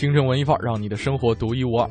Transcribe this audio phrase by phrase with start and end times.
[0.00, 1.86] 京城文艺范儿，让你的生活独一无二。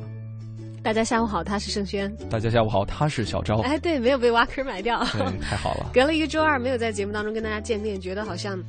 [0.81, 2.11] 大家下午好，他是盛轩。
[2.27, 3.59] 大家下午好，他是小昭。
[3.59, 5.03] 哎，对，没有被挖坑埋掉。
[5.39, 5.87] 太好了。
[5.93, 8.59] 隔了一个周二没有在节目当中跟大家见面，觉得好像，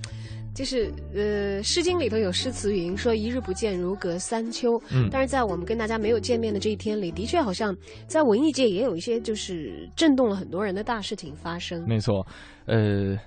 [0.55, 4.79] 就是呃，《诗经》里头有诗词云说“一日不见，如隔三秋”。
[4.93, 5.09] 嗯。
[5.11, 7.75] 但是在我们跟大家没有见面的这一天里，的确好像
[8.07, 11.83] 在文艺界也有一些就是震动了很多人的大事情发生。
[11.89, 12.27] 没错，
[12.67, 13.19] 呃，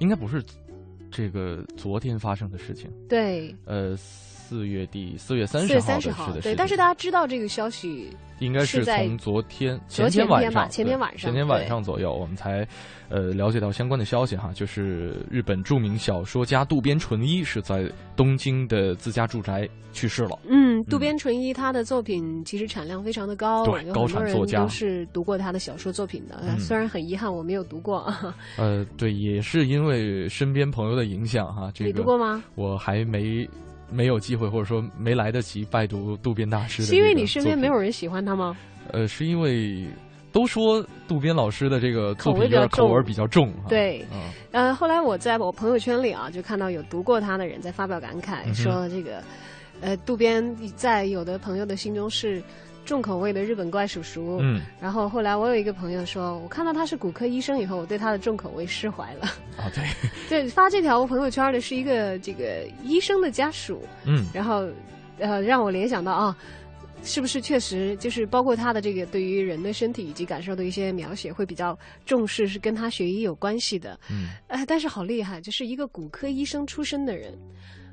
[0.00, 0.44] 应该不是
[1.10, 2.90] 这个昨天发生的事情。
[3.08, 3.56] 对。
[3.64, 3.96] 呃。
[4.52, 6.54] 四月底，四月三十号的对。
[6.54, 12.68] 但是大家知道这个消息，应该是从昨天前天晚上，前天晚上，前天晚上左右，我们才
[13.08, 20.38] 呃了解到相关的消息哈，就是日本著名小说家渡边淳一是在东京的自家住宅去世了。
[20.46, 26.42] 嗯，渡边淳一他的作品其实产量非常的高，对，高产作家都是读过他的小说作品的。
[26.58, 28.12] 虽然很遗憾我没有读过。
[28.58, 32.44] 呃，对，也是因为身边朋友的影响哈，这个你读过吗？
[32.54, 33.48] 我还没。
[33.92, 36.88] 没有机会，或者说没来得及拜读渡边大师的。
[36.88, 38.56] 是因为你身边没有人喜欢他吗？
[38.90, 39.86] 呃，是因为
[40.32, 43.52] 都说渡边老师的这个口味比较口味比较重。
[43.68, 44.04] 对，
[44.50, 49.22] 呃，后来我在我朋友圈里啊，就看到有读过他的人在发表感慨，说这个，
[49.80, 50.42] 呃，渡边
[50.74, 52.42] 在有的朋友的心中是。
[52.84, 59.24] 重口味的日本怪叔叔，嗯，然后后来我有一个朋友说，我看到他是骨科医生以后，我对他的重口味释怀了。
[59.56, 59.84] 啊，对，
[60.28, 64.66] 对，发这条朋友圈的是一个这个医生的家属，嗯，然后，
[65.18, 66.36] 呃，让我联想到啊，
[67.02, 77.36] 是不是确实就是包括他的这个对于人的身体以及感受的一些描写会比较重视，是跟他学医有关系的，嗯，哎，但是好厉害，就是一个骨科医生出身的人。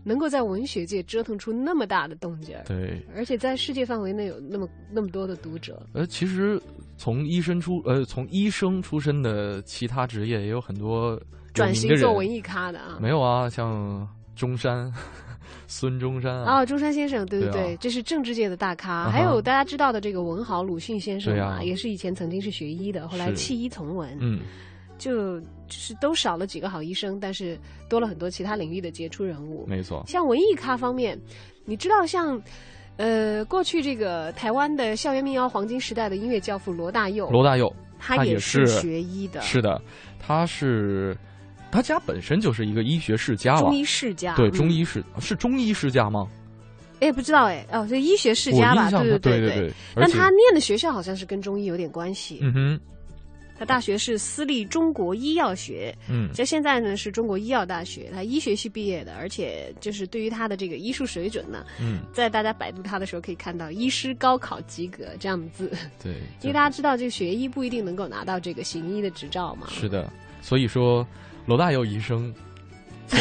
[0.01, 5.85] 能够在文学界折腾出那么大的动静儿，对，而且在世界范围内有那么那么多的读者。
[5.91, 6.59] 呃，其实
[6.97, 11.21] 从医生出呃从医生出身的其他职业也有很多
[11.53, 12.97] 转型做文艺咖的啊。
[13.01, 14.91] 没有啊，像中山
[15.67, 19.09] 孙中山啊，中山先生，对对对，这是政治界的大咖。
[19.09, 24.17] 还有大家知道的这个文豪鲁迅先生啊，也是以前曾经是学医的，后来弃医从文。
[24.19, 24.39] 嗯。
[24.97, 27.57] 就就是都少了几个好医生，但是
[27.89, 29.65] 多了很多其他领域的杰出人物。
[29.65, 31.17] 没错，像文艺咖方面，
[31.63, 32.37] 你知道像，
[32.97, 39.39] 呃，过去这个台湾的校园民谣黄金时代的音乐教父罗大佑，罗大佑，他也是学医的。
[39.39, 39.81] 是的，
[40.19, 41.17] 他是
[41.71, 44.35] 他家本身就是一个医学世家了，中医世家。
[44.35, 46.27] 对，中医世是中医世家吗？
[46.99, 48.89] 哎，不知道哎，哦，这医学世家吧？
[48.89, 49.73] 对对对对对。
[49.95, 52.39] 但他念的学校好像是跟中医有点关系。
[52.41, 52.79] 嗯哼。
[53.57, 65.69] 他大学是私立中国医药学，嗯，就现在呢是中国医药大学，他医学系毕业的，而且就是对于他的这个医术水准呢，嗯，在大家百度他的时候可以看到“医师高考及格”这样的字，
[66.01, 70.09] 对，因为大家知道这个学医不一定能够拿到这个行医的执照嘛，是的，
[70.41, 71.05] 所以说
[71.49, 72.31] 罗大佑医生。
[73.07, 73.19] 从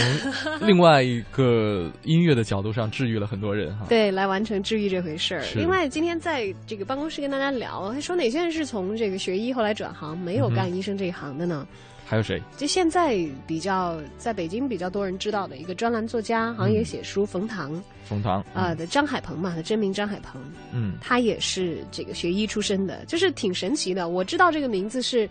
[0.60, 5.42] 另外一个音乐的角度上治愈了很多人哈，对，来完成治愈这回事儿。
[5.54, 11.66] 另外，今天在这个办公室跟大家聊，说哪些人是从这个学医后来转行，没有干医生这一行的呢？
[12.04, 12.38] 还有谁？
[12.58, 17.82] 就现在比较在北京比较多人知道的一个专栏作家，好像也写书，冯唐。
[18.04, 20.38] 冯唐啊的张海鹏嘛，他真名张海鹏。
[20.70, 24.10] 嗯，他也是这个学医出身的，就是挺神奇的。
[24.10, 25.26] 我知道这个名字是，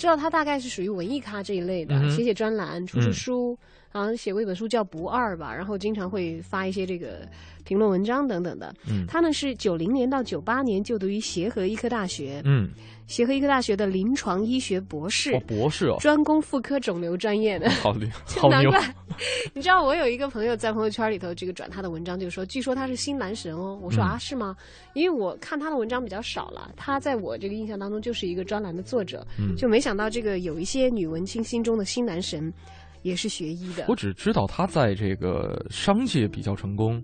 [0.00, 3.58] 知道他大概是属于文艺咖这一类的，写写专栏，出出书。
[3.92, 7.28] 好像写过一本书叫《不二》吧，然后经常会发一些这个
[7.64, 8.72] 评论文章等等的。
[8.88, 12.40] 嗯，他呢是九零年到九八年就读于协和医科大学。
[12.44, 12.70] 嗯，
[13.08, 15.34] 协和医科大学的临床医学博士。
[15.34, 17.68] 哦，博士哦，专攻妇科肿瘤专业的。
[17.70, 18.70] 好厉害， 好牛！
[19.52, 23.76] 你知道我有一个朋友在朋友圈里头这个转他的文章，就说据说他是新男神哦。
[23.82, 24.56] 我说啊，是吗？
[24.94, 29.26] 因为我看他的文章比较少了，他在我这个印象当中就是一个专栏的作者，
[29.58, 32.52] 就没想到这个有一些女文青心中的新男神。
[33.02, 33.84] 也是学医的。
[33.88, 37.02] 我只知道他在这个商界比较成功，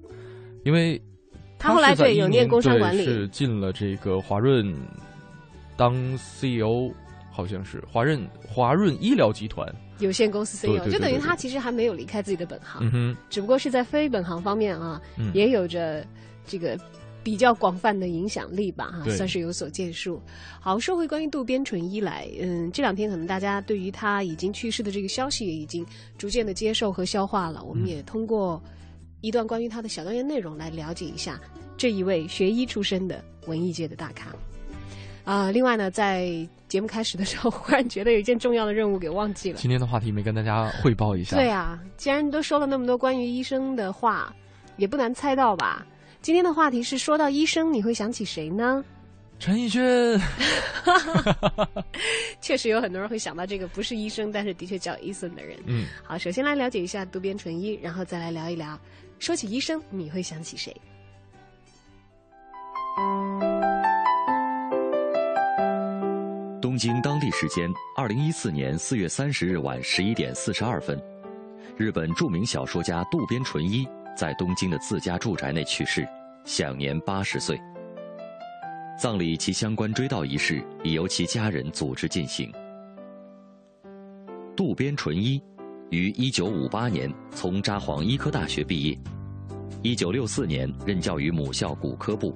[0.65, 1.01] 因为
[1.59, 4.75] 他后来对有念工商管理，是进了这个华润
[5.77, 6.93] 当 CEO，
[7.31, 9.67] 好像是华润华润医疗集团
[9.99, 15.01] 有限公司 CEO，就等于他其实还没有离开自己的本行，嗯只不过是在非本行方面啊，
[15.33, 16.07] 也有着
[16.47, 16.79] 这个。
[17.27, 20.23] 比较广泛的影响力吧，哈，算是有所建树。
[20.61, 25.85] 好，说回关于渡边淳一来，嗯，这两天可能大家对于他已经去世的这个消息也已经
[26.17, 27.65] 逐渐的接受和消化了。
[27.65, 28.63] 我们也通过
[29.23, 31.41] 一段关于他的小段言内容，来了解一下
[31.77, 34.31] 这一位学医出身的文艺界的大咖。
[35.25, 39.59] 啊，另外呢，在节目开始的时候，忽然觉得有一件重要的任务给忘记了。
[39.59, 41.37] 今天的话题没跟大家汇报一下。
[41.37, 44.33] 对啊，既然都说了那么多关于医生的话，
[44.77, 45.85] 也不难猜到吧？
[46.27, 48.85] 今天的话题是说到医生，你会想起谁呢？
[49.39, 49.81] 陈奕迅。
[52.43, 55.57] 确实有很多人会想到这个不是医生，但是的确叫医生的人。
[55.67, 58.77] 嗯，好，首先来了解一下渡边淳一，然后再来聊一聊，
[59.21, 60.77] 说起医生，你会想起谁？
[66.61, 71.01] 东京当地时间二零一四年四月三十日晚十一点四十二分，
[71.77, 73.87] 日本著名小说家渡边淳一
[74.17, 76.09] 在东京的自家住宅内去世，
[76.47, 77.61] 享年八十岁。
[78.97, 82.51] 葬礼及相关追悼仪式已由其家人组织进行。
[84.57, 85.43] 渡边淳一
[85.91, 88.97] 于一九五八年从札幌医科大学毕业，
[89.83, 92.33] 一九六四年任教于母校骨科部，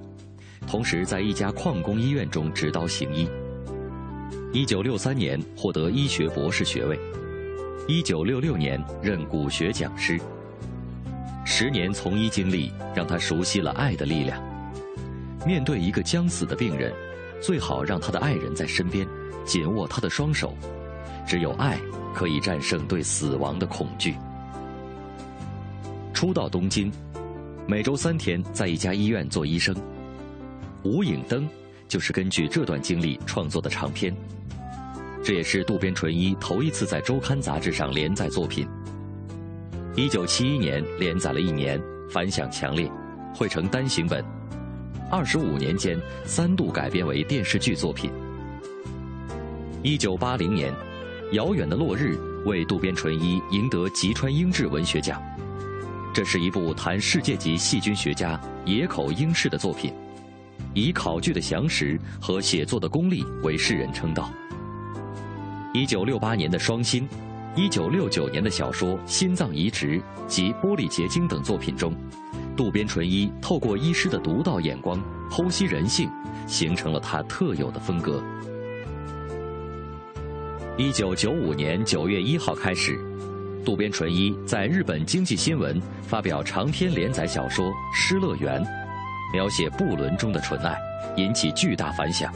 [0.67, 3.29] 同时在一家矿工医院中执刀行医。
[4.51, 6.99] 一九六三年获得医学博士学位，
[7.87, 10.19] 一九六六年任骨学讲师。
[11.43, 14.41] 十年从医经历让他熟悉了爱的力量。
[15.45, 16.93] 面对一个将死的病人，
[17.41, 19.07] 最好让他的爱人在身边，
[19.45, 20.55] 紧握他的双手。
[21.27, 21.79] 只有爱
[22.13, 24.15] 可以战胜对死亡的恐惧。
[26.13, 26.91] 初到东京，
[27.67, 29.73] 每周三天在一家医院做医生。
[30.83, 31.43] 《无影灯》
[31.87, 34.15] 就是根据这段经历创作的长篇。
[35.23, 38.67] 这也是渡边淳一头一次在周刊杂志上连载作品。
[39.93, 42.89] 一九七一年连载了一年，反响强烈，
[43.35, 44.23] 绘成单行本。
[45.09, 48.09] 二十五年间三度改编为电视剧作品。
[49.83, 50.71] 一九八零年，
[51.33, 52.17] 《遥远的落日》
[52.49, 55.21] 为渡边淳一赢得吉川英治文学奖。
[56.13, 59.93] 这是一部谈世界级细菌学家野口英世的作品，
[60.73, 64.31] 以考据的详实和写作的功力为世人称道。
[65.73, 67.05] 一九六八年的《双心》，
[67.53, 71.93] 一九六九年的小说《心脏移植》及《玻璃结晶》等作品中，
[72.55, 76.09] 渡边淳一透过医师的独到眼光剖析人性，
[76.47, 78.23] 形成了他特有的风格。
[80.77, 82.97] 一九九五年九月一号开始，
[83.65, 88.63] 渡边淳一在日本经济新闻发表长篇连载小说《失乐园》，
[89.33, 90.73] 描写不伦中的纯爱，
[91.17, 92.33] 引起巨大反响。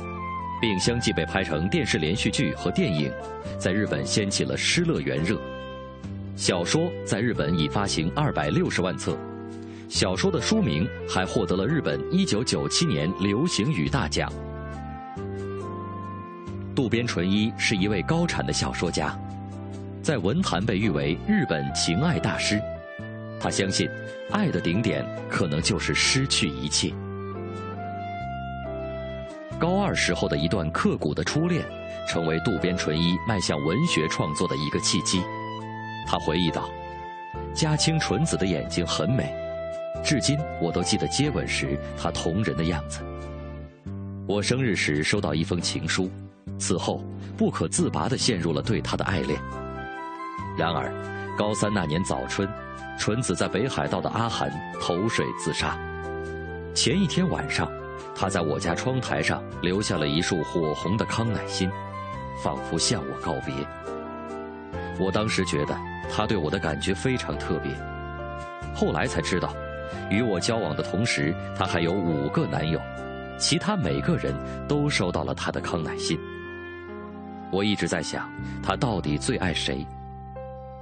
[0.62, 3.12] 并相继被拍成电视连续剧和电影，
[3.60, 5.40] 在日本掀起了“失乐园”热。
[6.36, 9.18] 小说在日本已发行二百六十万册，
[9.88, 14.32] 小说的书名还获得了日本一九九七年流行语大奖。
[16.76, 19.18] 渡边淳一是一位高产的小说家，
[20.02, 22.62] 在文坛被誉为日本情爱大师。
[23.40, 23.90] 他相信，
[24.32, 26.94] 爱的顶点可能就是失去一切。
[29.58, 31.64] 高二时候的一段刻骨的初恋，
[32.08, 35.24] 成为渡边淳一迈向文学创作的一个契机。
[36.06, 36.70] 他回忆道
[37.56, 39.34] ：“嘉清纯子的眼睛很美，
[40.04, 43.00] 至今我都记得接吻时她瞳仁的样子。
[44.28, 46.12] 我生日时收到一封情书，
[46.60, 47.02] 此后
[47.38, 49.40] 不可自拔地陷入了对她的爱恋。
[50.58, 50.92] 然而，
[51.38, 52.48] 高三那年早春，
[53.00, 54.52] 纯子在北海道的阿寒
[54.82, 55.78] 投水自杀。
[56.74, 57.72] 前一天晚上。”
[58.16, 61.70] 他在我家窗台上留下了一束火红的康乃馨，
[62.42, 63.54] 仿佛向我告别。
[64.98, 65.78] 我当时觉得
[66.10, 67.76] 他对我的感觉非常特别，
[68.74, 69.54] 后来才知道，
[70.10, 72.80] 与我交往的同时，他还有五个男友，
[73.38, 74.34] 其他每个人
[74.66, 76.18] 都收到了他的康乃馨。
[77.52, 78.32] 我一直在想，
[78.64, 79.86] 他到底最爱谁？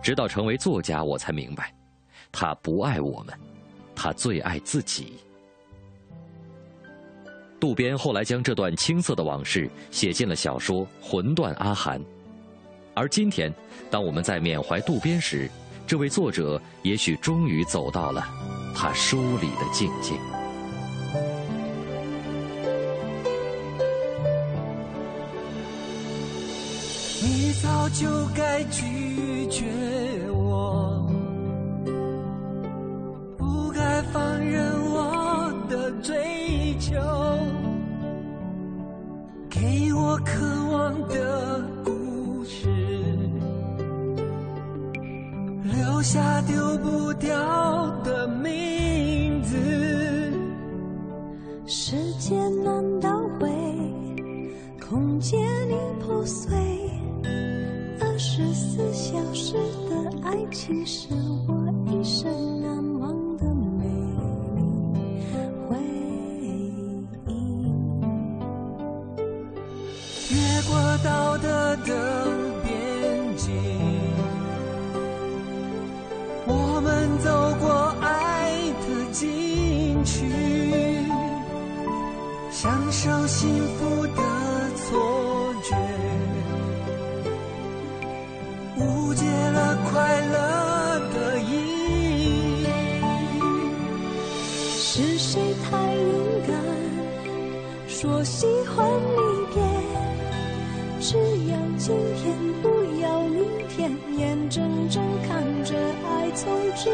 [0.04, 1.74] 直到成为作家，我才明白，
[2.32, 3.34] 他不爱我们，
[3.96, 5.18] 他最爱自己。
[7.64, 11.98] 渡边后来将这段青涩的往事写进了小说《魂断阿寒》，
[12.94, 13.50] 而今天，
[13.90, 15.50] 当我们在缅怀渡边时，
[15.88, 18.28] 这位作者也许终于走到了
[18.76, 20.14] 他书里的境界。
[27.22, 29.64] 你早就该拒绝
[30.34, 31.10] 我，
[33.38, 36.18] 不该放任我的罪
[39.64, 42.68] 给我渴望的故事，
[45.64, 47.32] 留下丢不掉
[48.02, 49.56] 的名字。
[51.66, 53.50] 时间难倒回，
[54.86, 55.40] 空间
[55.70, 56.54] 已破碎。
[58.02, 59.54] 二十四小时
[59.90, 61.08] 的爱情，是
[61.48, 61.63] 我
[71.04, 72.28] 道德的
[72.64, 73.54] 边境
[76.48, 77.30] 我们走
[77.60, 80.26] 过爱的禁区
[82.50, 84.22] 享受幸福的
[84.78, 85.76] 错觉
[88.78, 92.66] 误解了快乐的意义。
[94.80, 96.56] 是谁太勇敢
[97.88, 98.46] 说喜
[98.76, 99.33] 欢你？
[101.14, 102.68] 只要今天，不
[103.00, 106.90] 要明天，眼睁睁看着爱从指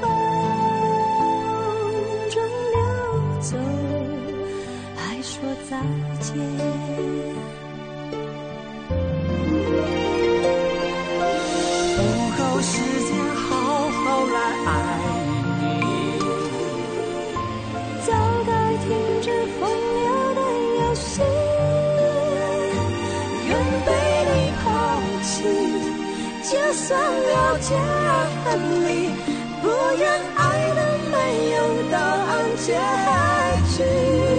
[0.00, 0.10] 缝
[2.30, 2.42] 中
[2.72, 2.76] 流
[3.40, 3.56] 走。
[4.96, 5.38] 还说
[5.70, 5.80] 再
[6.20, 6.34] 见。
[26.44, 28.46] 就算了解而分
[28.84, 29.08] 离，
[29.62, 29.66] 不
[29.98, 30.04] 愿
[30.36, 30.38] 爱
[30.74, 31.14] 的没
[31.56, 31.56] 有
[31.90, 32.68] 答案结
[33.76, 34.33] 局。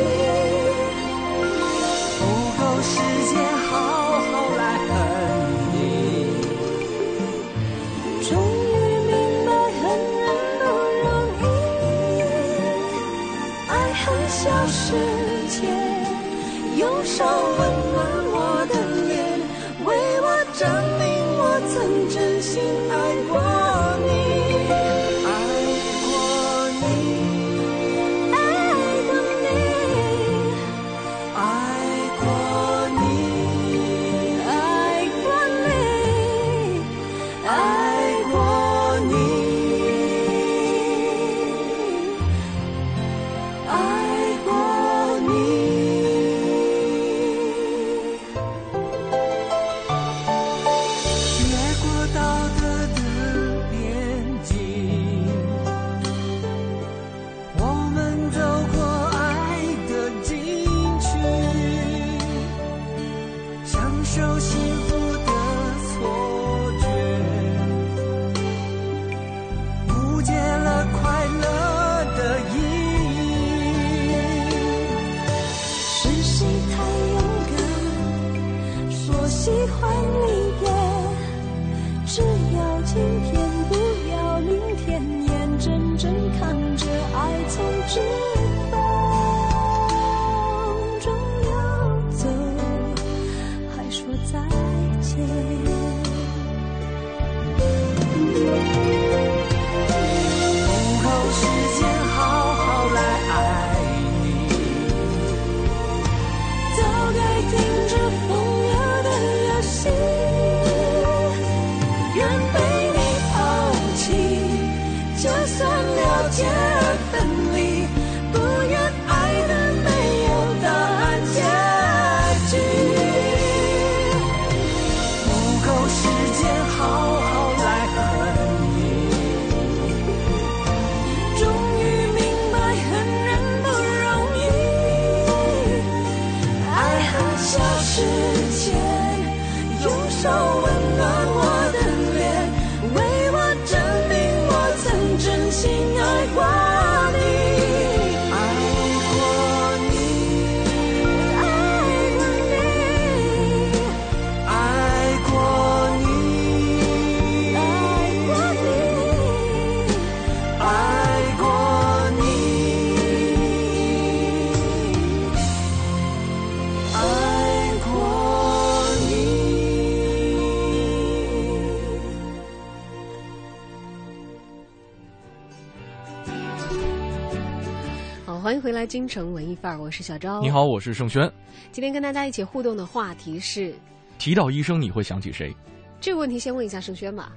[178.96, 180.40] 京城文艺范儿，我是小昭。
[180.40, 181.30] 你好，我是盛轩。
[181.70, 183.76] 今天跟大家一起互动的话题是：
[184.18, 185.54] 提到医生，你会想起谁？
[186.00, 187.36] 这个问题先问一下盛轩吧。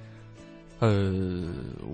[0.79, 1.51] 呃，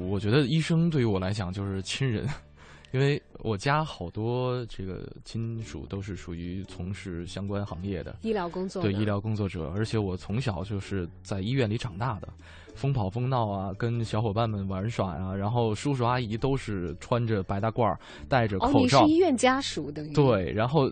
[0.08, 2.30] 我觉得医生对于我来讲就是亲人，
[2.94, 12.28] 因为我家好多这个亲属都是属于从事相关行业的医疗工作，对医疗工作者，而且我从小就是在医院里长大的。
[12.76, 17.96] 疯跑疯闹啊，跟小伙伴们玩耍啊，然后叔叔阿姨都是穿着白大褂，
[18.30, 19.00] 戴着口罩。
[19.00, 20.06] 哦，你是医院家属的。
[20.14, 20.92] 对，然后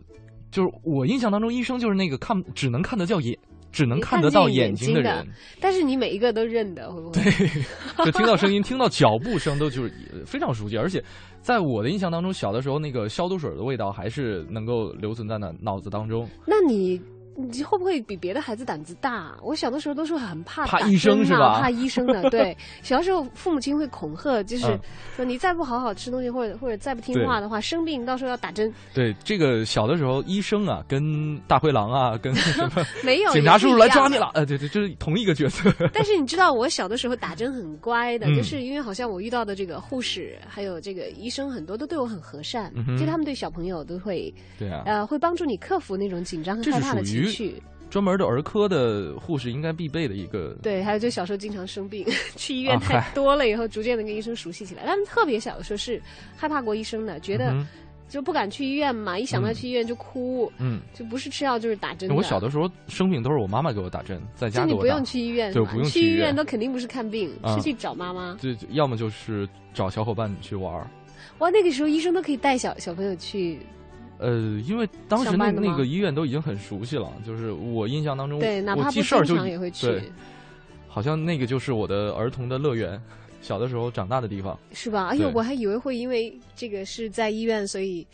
[0.50, 3.38] 就是我印象当中，医生就是那个看只能看得叫眼，
[3.72, 5.28] 只能看得到眼睛的人。
[5.60, 7.22] 但是你每一个都认得，会不会？
[7.22, 7.64] 对，
[8.06, 9.92] 就听到声音，听到脚步声都就是
[10.26, 11.04] 非常熟悉，而且
[11.42, 16.28] 在我的印象当中，小的时候那个消毒水的味道还是能够留存在那脑子当中。
[16.46, 17.02] 那你
[17.36, 19.36] 你会不会比别的孩子胆子大？
[19.42, 21.60] 我小的时候都是很怕怕医生是吧？
[21.60, 22.56] 怕医生的，对。
[22.84, 24.68] 小时候父母亲会恐吓，就是
[25.16, 28.72] 说你再不好好吃东西，或者或者再不听话的话，生病到时候要打针。
[28.94, 35.72] 对，这个小的时候医生啊，跟大灰狼啊，跟什么 没有警察叔叔来抓你了，呃，对对，就是同一个角色。
[35.92, 47.23] 但是你知道，我小的时候打针很乖的，就是因为好像我遇到的这个护士还有这个医生很多都对我很和善，就他们对小朋友都会对啊，呃，会帮助你克服那种紧张和害怕的情绪。
[47.90, 50.58] 专门的儿科的护士应该必备的一个。
[50.64, 52.04] 对，还有就小时候经常生病，
[52.36, 54.82] 去医院太多了以后，逐渐的跟医生熟悉起来。
[54.84, 56.02] 但特别小的时候是
[56.36, 57.56] 害怕过医生的，觉得
[58.10, 60.52] 就不敢去医院嘛，一想到去医院就哭。
[60.58, 62.10] 嗯，就不是吃药就是打针。
[62.10, 68.36] 我小的时候生病都是我妈妈给我打针，在家你不用去医院，对，不用去医院都肯定不是看病，是去找妈妈。
[68.42, 70.74] 对，要么就是找小伙伴去玩。
[71.38, 73.60] 哇，那个时候医生都可以带小小朋友去。
[74.24, 80.02] 呃，因为当时那那个医院都已经很熟悉了，就是我印象当中，对，哪怕不经常也会去。
[80.88, 83.02] 好像那个就是我的儿童的乐园，
[83.42, 85.08] 小的时候长大的地方，是吧？
[85.08, 88.06] 哎呦，我还以为会因为这个是在医院，所以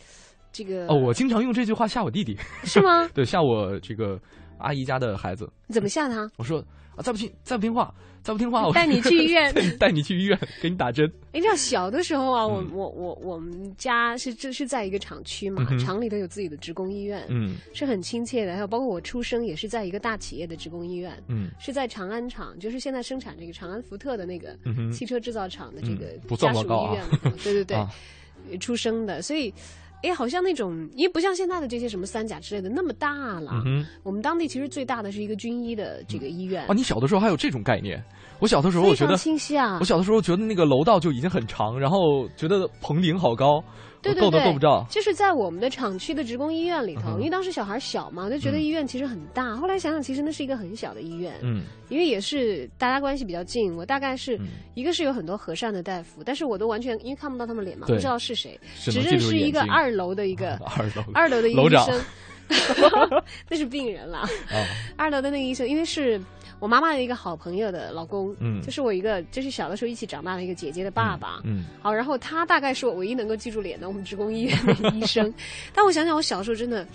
[0.50, 3.08] 这个哦，我经常用这句话吓我弟弟，是吗？
[3.14, 4.18] 对，吓我这个
[4.58, 5.48] 阿姨家的孩子。
[5.68, 6.28] 怎么吓他？
[6.36, 6.64] 我说
[7.00, 7.92] 啊，再不听，再不听话。
[8.22, 11.10] 再不听话，我带你去医院， 带你去医院给你打针。
[11.32, 18.52] 你知道小的时候啊，我我我我们家是这是在一个厂区嘛，厂里头有自己的职工医院，嗯，是很亲切的。
[18.52, 24.54] 还有包括我出生也是在一个大企业的职工医院，嗯，是在长安厂，就是现在生产这个长安福特的那个
[24.92, 27.02] 汽车制造厂的这个家属医院，
[27.42, 27.78] 对对对，
[28.60, 29.50] 出生的，所以。
[30.02, 33.62] 哎，好像那种，因为不像现在的这些什么三甲之类的那么大了。
[33.66, 36.64] 嗯我们当地其实最大的是一个军医的这个医院。
[36.66, 38.02] 啊，你小的时候还有这种概念？
[38.38, 39.76] 我小的时候我觉得清晰啊。
[39.80, 43.62] 我小的时候觉得那个楼道就已经很长，然后觉得棚顶好高。
[44.02, 44.86] 对对对，够不着。
[44.88, 49.56] 就是在我们的厂区的职工医院里头，因为当时小孩小嘛，就觉得医院其实很大。
[49.56, 51.34] 后来想想，其实那是一个很小的医院。
[51.42, 53.74] 嗯，因为也是大家关系比较近。
[53.76, 54.40] 我大概是
[54.74, 62.00] 一个是有很多和善的大夫，但是我都完全因为看不到他们脸嘛，不知道是谁，只认识一个二楼的一个 二楼二楼的医生，
[63.48, 64.26] 那是病人了。
[64.96, 66.20] 二楼的那个医生，因为是。
[66.60, 75.32] 我妈妈的一个好朋友的老公，嗯，就是我一个，就是小的时候一起长大的一个姐姐的爸爸，嗯，好，然后他大概是我唯一能够记住脸的我们职工医院的医生。
[75.74, 76.86] 但我想想，我小时候真的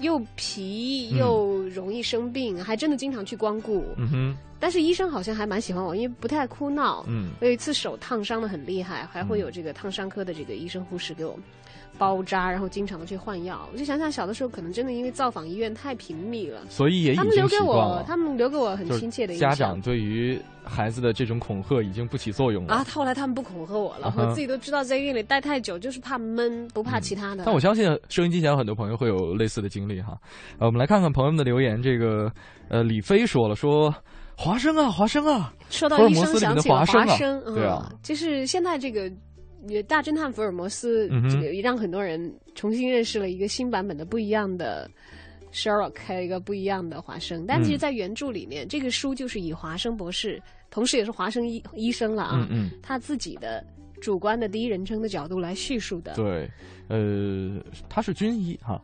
[0.00, 3.84] 又皮又容易生病，还真的经常去光顾。
[3.96, 7.04] 嗯哼，但是医生好像还蛮喜欢我，因为不太哭闹。
[7.06, 11.38] 嗯，我有一次手烫伤的很厉害，还会有这个烫伤科的这个医生护士给我。
[11.98, 13.68] 包扎，然后经常的去换药。
[13.72, 19.50] 我就想想，小的时候可能真的因为造访医院太频密了，所以也他们留给我，他们留给我很亲切的印象。
[19.50, 22.74] 家长对于孩子的这种恐吓已经不起作用了。
[22.74, 27.44] 啊，后来他们不恐吓我了，我自己都知道，在医院里待太久就是怕闷，不怕其他的。
[27.44, 30.16] 但我相信收音机前有很多朋友会有类似的经历哈。
[30.58, 31.80] 呃，我们来看看朋友们的留言。
[31.80, 32.30] 这个
[32.68, 33.94] 呃，李飞说了，说
[34.36, 37.00] 华生啊，华生啊，说到医生想起华生
[37.42, 39.10] 啊，对啊，就是现在这个。
[39.88, 44.90] 大侦探福尔摩斯这个让很多人重新认识了一个新版本的不一样的
[45.52, 47.44] Sherlock，还有一个不一样的华生。
[47.46, 52.48] 但其实，在原著里面，这个书就是以华生博士，同时也是华生医医生了啊，
[52.82, 53.64] 他自己的
[54.00, 56.14] 主观的第一人称的角度来叙述的。
[56.14, 56.50] 对，
[56.88, 58.82] 呃，他是军医哈。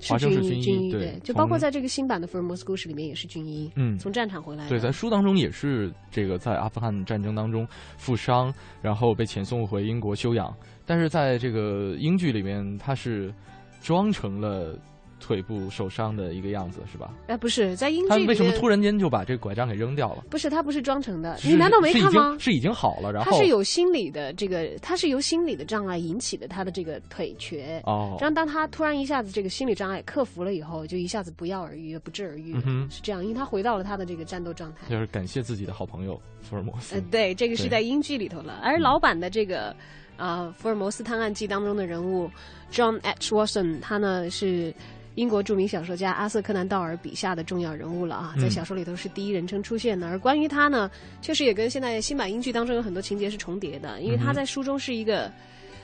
[0.00, 4.68] 是军医，对，就包括在这个新版的福尔摩斯故事里面也是军医，嗯，从战场回来。
[4.68, 10.54] 对，在书当中也是这个在阿富汗战争当中负伤，然后被遣送回英国休养。
[10.86, 13.32] 但是在这个英剧里面，他是
[13.80, 14.78] 装成了。
[15.20, 17.14] 腿部受伤的一个样子是吧？
[17.28, 20.24] 哎，不是，在英剧里为什么突然间就把这个拐杖给扔掉了？
[20.30, 21.38] 不是，他不是装成的。
[21.44, 22.36] 你难道没看吗？
[22.40, 27.80] 是已经好了，然后他是有心理的这个，他是由心理的障碍引起的他的这个腿瘸。
[27.84, 28.16] 哦。
[28.20, 34.88] 然后当他突然一下子这个心理障碍克服了以后，就一下子不药而愈，不治而愈，嗯是这样，因为他回到了他的这个战斗状态。
[34.88, 36.94] 就是感谢自己的好朋友福尔摩斯。
[36.94, 38.60] 呃，对，这个是在英剧里头了。
[38.62, 39.74] 而老版的这个
[40.16, 42.30] 啊《福尔摩斯探案记》当中的人物
[42.72, 43.34] John H.
[43.34, 44.74] Watson，他呢是。
[45.16, 50.06] 英国著名小说家阿瑟·柯南·道尔笔下的重要人物了啊，在小说里头是第一人称出现的。
[50.06, 55.30] 而关于他呢，确实也跟现在新版英剧当中有很多情节是重叠的，因为他在书中是一个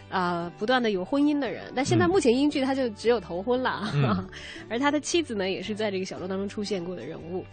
[0.08, 3.92] 啊不断的有婚姻的人，但现在目前英剧他就只有头婚了，
[4.70, 7.44] 而他的妻子呢，也是在这个小说当中出现过的人物。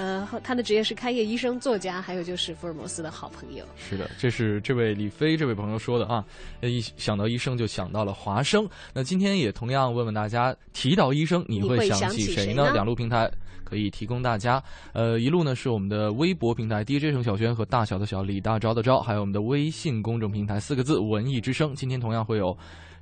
[0.00, 3.62] 呃，他的职业是开业医生、作家，还有就是福尔摩斯的好朋友。
[3.76, 6.24] 是的，这是这位李飞这位朋友说的啊。
[6.62, 8.66] 一想到医生就想到了华生。
[8.94, 12.72] 那今天也同样问问大家，提到医生你会想起谁呢？
[12.72, 13.30] 两路平台
[13.62, 14.62] 可以提供大家。
[14.94, 21.74] 呃，一路呢是我们的微博平台 DJ 程小轩和大小的小李大钊的招，还有我们的微信公众平台四个字文艺之声。
[21.74, 22.56] 今天同样会有。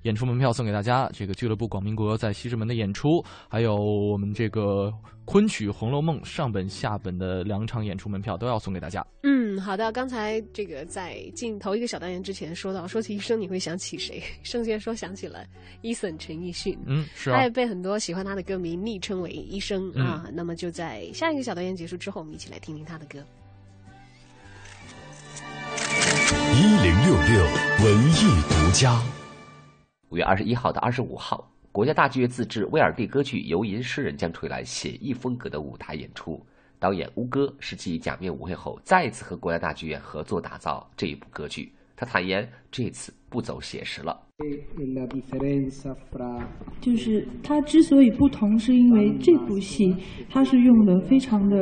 [0.09, 1.07] 演出门票送给大家。
[1.13, 4.91] 这个俱乐部广明国在西直门的演出，还有我们这个
[5.27, 9.07] 昆曲《红楼梦》上本下本的两场演出门票都要送给大家。
[9.23, 9.93] 嗯，好的。
[9.93, 14.23] 刚才这个在进头一个小单元之前说到，说起医生你会想起谁？
[14.43, 15.45] 圣贤说想起了
[15.83, 16.75] 伊森陈奕迅。
[16.87, 17.31] 嗯，是。
[17.31, 20.25] 啊他也被很多喜欢他的歌迷昵称为医生啊。
[20.33, 23.19] 那么就在下一个小单元结束之后，我们一起来听听他的歌。
[26.55, 27.45] 一零六六
[27.85, 28.99] 文艺独家。
[30.11, 36.43] 五月二十一号到二十五号，国家大剧院自制威尔第歌剧《游吟诗人》将吹来写意风格的舞台演出。
[36.79, 41.75] 导演吴歌是继《假面舞会》后再次和国家大剧院合作打造这一部歌剧。
[41.95, 44.28] 他坦言，这次不走写实了。
[46.81, 49.93] 就是它之所以不同，是因为这部戏
[50.31, 51.57] 它是用的非常的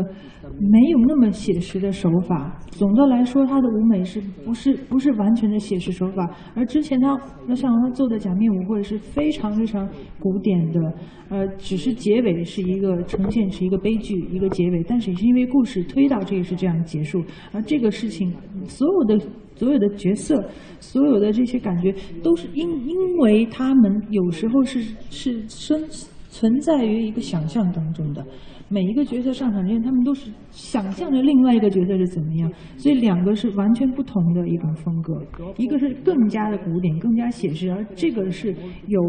[0.60, 2.60] 没有那么写实的手法。
[2.68, 6.30] 总的来说，它的舞美是不是不是完全的写实手法？
[6.54, 9.88] 而之前他那像他做的假面舞会是非常非常
[10.20, 10.94] 古典的，
[11.30, 17.24] 呃，只是结尾是一个呈现是一个悲剧一个结尾，但是也是因为故事推到这个是这样结束。
[17.52, 18.34] 而这个事情
[18.66, 19.26] 所有的。
[19.56, 20.42] 所有的角色，
[20.78, 21.92] 所有的这些感觉，
[22.22, 25.82] 都是因因为他们有时候是是生
[26.28, 28.24] 存在于一个想象当中的。
[28.68, 35.14] 每一个角色上场之前，他们都是想象着另外一个角色是怎么样，所以两个是完全不同的一种风格。
[35.56, 38.52] 一个是更加的古典，更加写实，而这个是
[38.88, 39.00] 有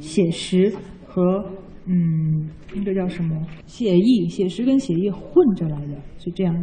[0.00, 0.70] 写实
[1.06, 1.42] 和
[1.86, 6.54] 嗯，那个叫什么写意，写实跟写意混着来的，是这样。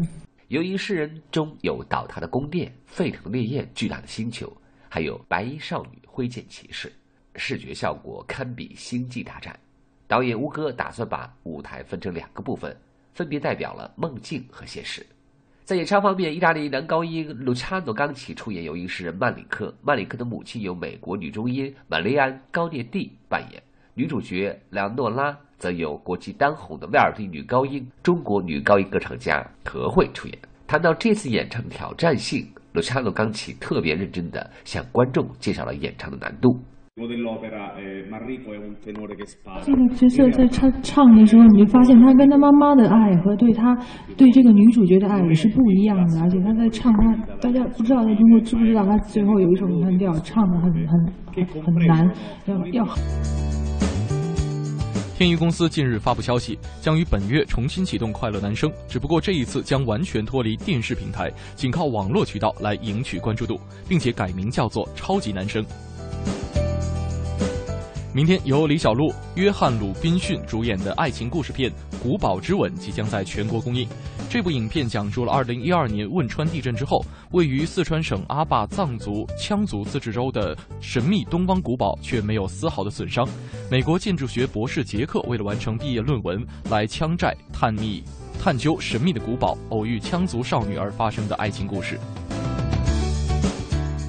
[0.54, 4.56] 由于诗人中有倒塌的宫殿、沸腾的烈焰、巨大的星球，
[4.88, 6.94] 还有白衣少女挥剑骑士，
[7.36, 9.60] 视觉效果堪比星际大战。
[10.08, 12.78] 导演吴哥打算把舞台分成两个部分，
[13.16, 15.04] 分别代表了梦境和现实。
[15.64, 23.64] 在演唱方面，意大利男高音卢查诺冈奇出演游吟诗人曼里克，曼里克的母亲由美国女中音玛丽安高涅蒂扮演，
[23.96, 25.36] 女主角梁诺拉。
[25.58, 30.38] 则由国际当红的威尔第女高音、中国女高音歌唱家何慧出演。
[30.68, 36.58] 谈到这次演唱挑战性，罗查诺钢琴特别认真地向观众介绍了演唱的难度。
[36.96, 37.06] 这
[39.74, 43.76] 个角色在唱唱的时候，你就发现他跟他妈妈的爱和对他
[44.16, 46.22] 对这个女主角的爱也是不一样的。
[46.22, 52.12] 而且他在唱他，大家不知道在中国知不知道，他最后有一首咏叹调，唱的很很很难，
[52.46, 52.86] 要要。
[55.24, 63.58] 天娱公司近日发布消息，将于本月重新启动《快乐男声》，只不过这一次将完全脱离电视平台，仅靠网络渠道来赢取关注度，
[63.88, 65.64] 并且改名叫做《超级男声》。
[68.14, 71.72] 明天由李小璐、约翰·鲁滨逊主演的爱情故事片
[72.04, 73.88] 《古堡之吻》即将在全国公映。
[74.30, 83.26] 这部影片讲述了2012年汶川地震之后，位于四川省阿坝藏族羌族自治州的神秘东方古堡却没有丝毫的损伤。
[83.72, 88.04] 美国建筑学博士杰克为了完成毕业论文，来羌寨探秘、
[88.38, 91.98] 探究神秘的古堡，偶遇羌族少女而发生的爱情故事。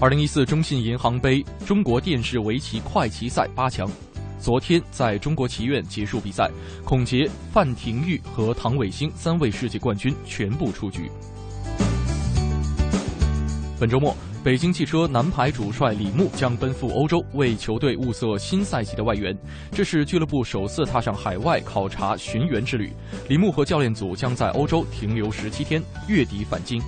[0.00, 3.88] 二零一四中信银行杯中国电视围棋快棋赛八强，
[4.44, 6.50] 昨天在中国棋院结束比赛，
[6.84, 11.10] 孔杰、范廷钰和唐伟星三位世界冠军全部出局。
[13.80, 19.34] 本周末，北京汽车男排主帅李牧将奔赴欧洲，为球队物色新赛季的外援。
[19.72, 22.92] 这是俱乐部首次踏上海外考察寻源之旅。
[23.30, 26.82] 李牧和教练组将在欧洲停留十七天，月底返京。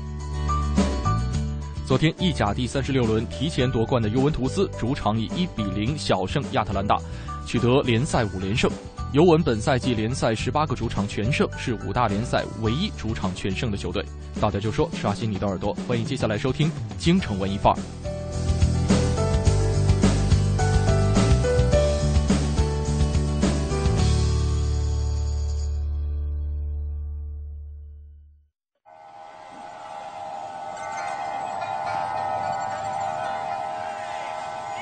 [1.87, 6.99] 昨天，意甲第三十六轮提前夺冠的尤文图斯主场以一比零小胜亚特兰大，
[7.47, 8.71] 取得联赛五连胜。
[9.13, 14.05] 尤文本赛季联赛十八个主场全胜，是五大联赛唯一主场全胜的球队。
[14.41, 17.79] 大家就说刷新你的耳朵，欢迎接下来收听京城文艺范儿。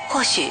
[0.09, 0.51] 或许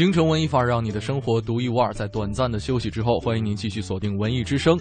[0.00, 1.92] 形成文艺范儿，让你的生活独一无二。
[1.92, 4.80] 在短暂的休息之后，欢迎您继续锁定文艺之声。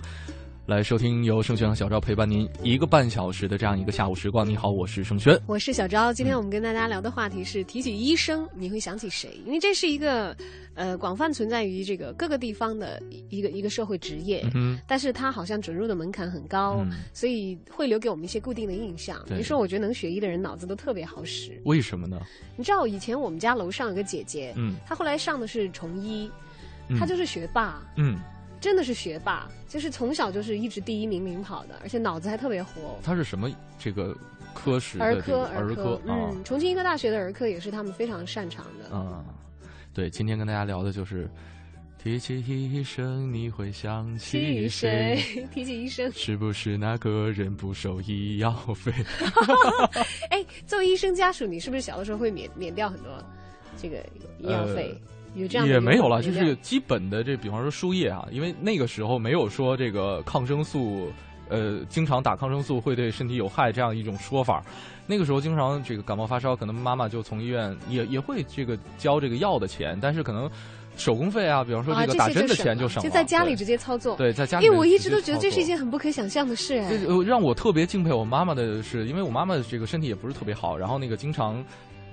[0.70, 4.48] 来收听由盛轩和小昭陪伴您一个半小时的这样一个下午时光。
[4.48, 6.14] 你好，我是盛轩，我是小昭。
[6.14, 9.42] 今天我们跟大家聊的话题是提起医生，你会想起谁？
[9.48, 10.38] 因为这是一个
[10.76, 13.02] 呃广泛存在于这个各个地方的
[13.32, 19.20] 一个一个社会职业，嗯，但是它好像准入的门槛很高，所以会留给我们一些固定的印象。
[19.28, 22.22] 你说，我觉得能学医的人脑子都特别好使，为什么呢？
[22.56, 26.30] 你知道以前我们家楼上有个姐姐，嗯，她后来上的是重医，
[27.00, 28.20] 她就是学霸，嗯。
[28.60, 33.00] 真的是学霸，就是从小就是一直第一名领跑的，而且脑子还特别活。
[33.04, 34.16] 他是什么这个
[34.54, 35.02] 科室？
[35.02, 36.02] 儿科，儿科。
[36.06, 38.96] 嗯，重庆医科大学的儿科也是他们非常擅长的。
[38.96, 39.24] 啊，
[39.94, 41.30] 对，今天跟大家聊的就是
[42.02, 45.24] 提起医生，你会想起谁？
[45.54, 48.92] 提起医生，是不是那个人不收医药费？
[50.32, 53.24] 哎，作为医生家属，你是不是小的时候会免免掉很多
[53.78, 53.98] 这个
[54.40, 55.00] 医药费？
[55.36, 61.12] 也没有了，就是基本的这，比方说输液啊，因为那个时候没有说这个抗生素，
[61.50, 64.64] 呃，经常打抗生素会对身体有害这样一种说法。
[65.06, 70.50] 那个时候经常这个感冒发烧，可能妈妈就从医院也也会这个交这个药的钱，但是可能
[70.98, 74.16] 手工费啊，比方说这个打针的钱就省了，就在家里直接操作。
[74.16, 74.66] 对，在家里。
[74.66, 76.84] 因为我一直都觉得这是一件很不可想象的事。
[77.26, 81.64] 让我特别敬佩我妈妈的是，因为我妈妈这个身体也不是特别好，然后那个经常。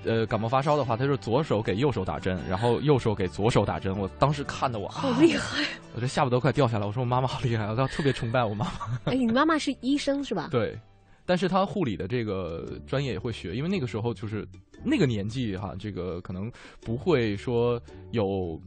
[0.07, 3.97] 呃，感冒发烧的话，他是左手给右手打针，然后右手给左手打针。
[3.97, 6.85] 我当时看的我好厉害，我这下巴都快掉下来。
[6.87, 8.99] 我说我妈妈好厉害，我特别崇拜我妈妈。
[9.05, 10.47] 哎，你妈妈是医生是吧？
[10.49, 10.79] 对，
[11.25, 14.47] 但是她护理的这个专业也会学，因为那个时候就是
[14.83, 18.59] 那个年纪哈，这个可能不会说有，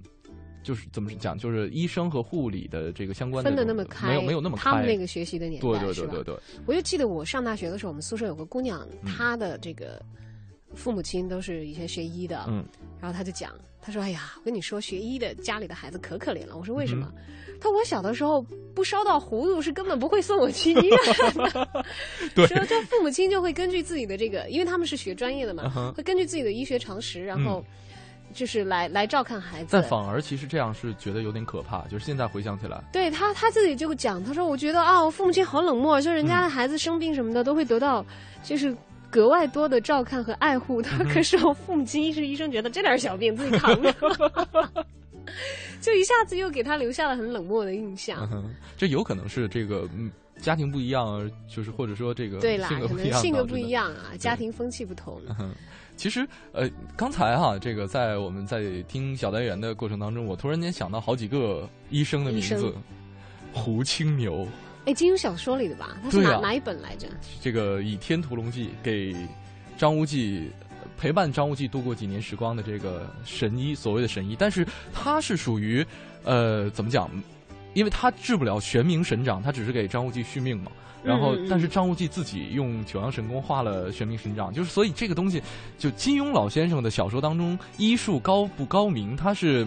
[0.62, 4.62] 就是怎么讲，就是医生和护理的这个相关分的那么开，没有没有那么开。
[4.62, 6.38] 他们那个学习的年代，对对对对对。
[6.66, 10.00] 我就记得我上大学的时候，我们宿舍有个姑娘，她的这个。
[10.74, 12.64] 父母亲都是以前学医的，嗯，
[13.00, 13.52] 然后他就讲，
[13.83, 17.12] 他说：“哎呀，我跟你说，学医的家里的孩子可可怜了。”我说：“为什么？”
[17.61, 18.40] 他说：“我小的时候
[18.74, 20.98] 不烧到糊涂，是根本不会送我去医院
[21.35, 21.85] 的。
[22.35, 27.62] 对，说这父母亲就会根据自己的这个，因为他们是学专业的嘛，会根据自己的医学常识，然后
[28.33, 29.68] 就是来来照看孩子。
[29.72, 38.04] 但反而其实这样是觉得有点可怕，就是现在回想起来，对他他自己就讲，他说：“我觉得啊，我父母亲好冷漠，就人家的孩子生病什么的都会得到，
[38.42, 38.74] 就是。”
[39.11, 43.92] 格外多的照看和爱护，他可是我父母亲医师医生觉得这点小病自己扛着，
[45.81, 48.29] 就一下子又给他留下了很冷漠的印象。
[48.77, 49.88] 这有可能是这个
[50.40, 55.20] 家庭不一样，就是或者说这个对啦，可能性格不一样啊，家庭风气不同。
[55.96, 62.73] 其实呃，刚才哈，这个在我们在听小单元的过程当中，我突然间想到好几个医生的名字，
[63.53, 64.46] 胡青牛。
[64.87, 65.97] 哎，金庸小说里的吧？
[66.03, 67.07] 他是哪哪一本来着？
[67.40, 69.14] 这个《倚天屠龙记》给
[69.77, 70.51] 张无忌
[70.99, 75.87] 陪伴张无忌度过几年时光的这个神医，所谓的神医，但是他是属于
[76.25, 77.11] 呃怎么讲？
[77.75, 80.73] 因为他治不了玄冥神掌，他只是给张无忌续命嘛。
[81.05, 85.43] 然后，但是张无忌自己用九阳神功化了玄冥神掌，就是所以这个东西，
[85.79, 89.66] 就金庸老先生的小说当中，医术高不高明，他是。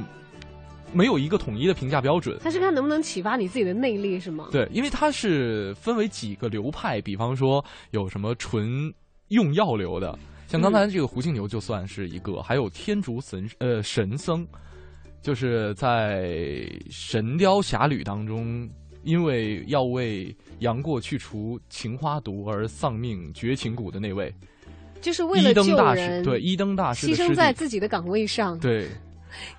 [0.93, 4.47] 没有一个统一的评价标准，他是看能不能启发你自己的内力，是吗？
[4.51, 8.93] 对，因为它是分为几个流派，比方说有什么纯
[9.29, 14.47] 用药流的，像刚才这个胡庆牛就算是一个，还有天竺神呃神僧，
[15.21, 16.21] 就是在
[16.89, 18.69] 《神雕侠侣》当中，
[19.03, 24.33] 因为要为杨过去除情花毒而丧命绝情谷的那位，
[25.01, 28.87] 就是为了救人，对一灯大师牺牲在自己的岗位上，对。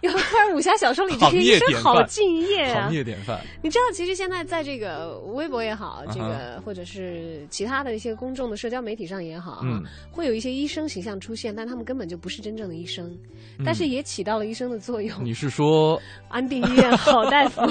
[0.01, 2.85] 有突然武侠小说里这些医生好敬业啊！
[2.85, 3.41] 行业典范。
[3.63, 13.17] 你知道，其实现在在这个微博也好，这个或者是其他的一些公众的社交媒体上也好，嗯，会有一些医生形象出现，但他们根本就不是真正的医生，
[13.65, 15.25] 但是也起到了医生的作用。
[15.25, 17.63] 你是说安定医院好大夫？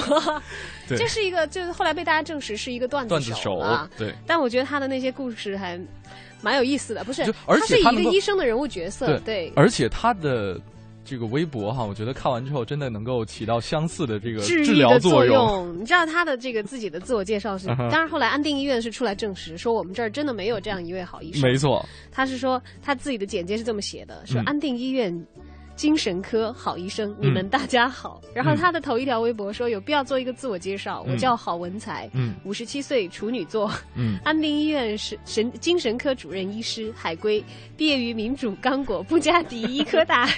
[0.88, 3.90] 这是一个，就是后来被大家证实是一个段子手啊。
[3.98, 5.80] 对，但我觉得他的那些故事还
[6.42, 7.22] 蛮有意思的，不是？
[7.46, 10.60] 而且他是一个医生的人物角色，对，而且他的。
[11.06, 15.78] 这个微博哈，我觉得看完之后真的能够起到相似的这个治疗作用。
[15.80, 21.42] 你知道他的这个自己的自我介绍是，当然后来安定医院是出来证实说我们这儿真的没有这样一位好医生。
[21.42, 25.14] 没错，他是说他自己的简介是这么写的，说安定医院
[25.76, 28.22] 精神科好医生，你们大家好。
[28.34, 32.10] 然后他的头一条微博说有必要做一个自我介绍，我叫郝文才，
[32.46, 37.44] 五十七岁处女座，嗯安定医院是神精神科主任医师，海归，
[37.76, 40.30] 毕业于民主刚果布加迪医科大。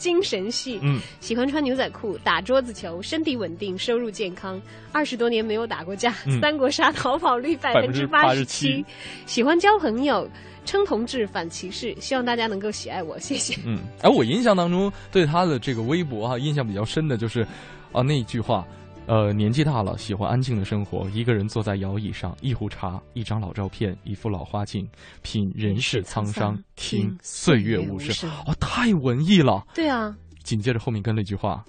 [0.00, 4.60] 精神系，嗯，喜欢穿牛仔裤，打桌子球，身体稳定，收入健康，
[4.92, 6.10] 二十多年没有打过架，
[6.40, 8.82] 三国杀逃跑率百分之八十七，
[9.26, 10.26] 喜欢交朋友，
[10.64, 13.54] 称同志反歧视，希望大家能够喜爱我，谢谢。
[13.66, 17.46] 嗯，哎，我印象当中对他的这个微博哈，印象比较深的就是，
[17.92, 18.66] 啊那一句话。
[19.10, 24.88] 呃，年纪大了，喜欢安静的生活，一个人坐在摇椅上，一壶茶，一张老照片，一副老花镜，
[25.20, 28.30] 品人世沧桑，听岁月无声。
[28.46, 29.66] 哦，太文艺了。
[29.74, 30.16] 对啊。
[30.44, 31.64] 紧接着后面跟了一句话。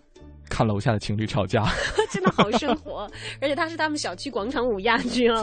[0.51, 1.63] 看楼下的情侣吵架，
[2.11, 5.41] 真的好生活，而且他是他们小区广场舞亚军哦。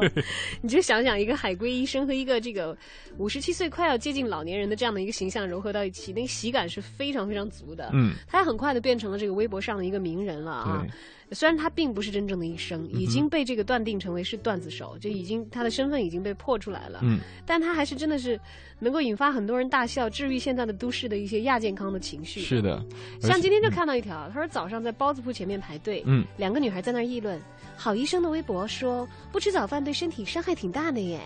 [0.61, 2.77] 你就想想，一个海归医生和一个这个
[3.17, 7.89] 五十七岁快要接近老年人的这样的一个形象融合到一起，那个喜感是非常非常足的。
[7.95, 10.87] 嗯，他也很快的变成了这个微博上的一个名人了啊。
[11.33, 17.01] 虽然他并不是真正的医生，已经被这个断定成为是段子手，就已经他的身份已经被破出来了。
[17.03, 18.41] 嗯，但他还是真的是
[18.79, 22.41] 能够引发很多人大笑，治愈现在的都市的一些亚健康的情绪。
[22.41, 22.83] 是的，
[23.21, 27.39] 像今天就看到一条，他说早上在包子铺前面排队，嗯，两个女孩在那儿议论，
[27.77, 31.21] 好医生的微博说不吃早饭对身体伤害挺大的耶，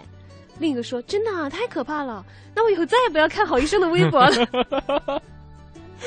[0.58, 5.22] 另一个说真的啊，太可怕了，那我以后再也不要看好医生的微博了。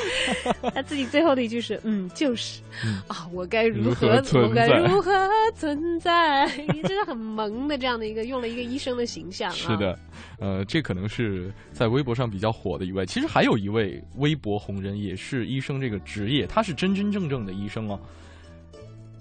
[0.74, 2.62] 他自己最后的一句是：“嗯，就是
[3.08, 5.12] 啊，我该如何，我该如何
[5.56, 6.48] 存在？
[6.84, 9.52] 真的很萌的这样的一个，用了一个医生的形象。
[9.52, 9.98] 是的，
[10.40, 13.06] 呃，这可能是在微博上比较火的一位。
[13.06, 18.00] 其实还有一位微博红人，也是医生这个职业，他是真真正正的医生哦。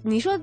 [0.01, 0.39] 你说。”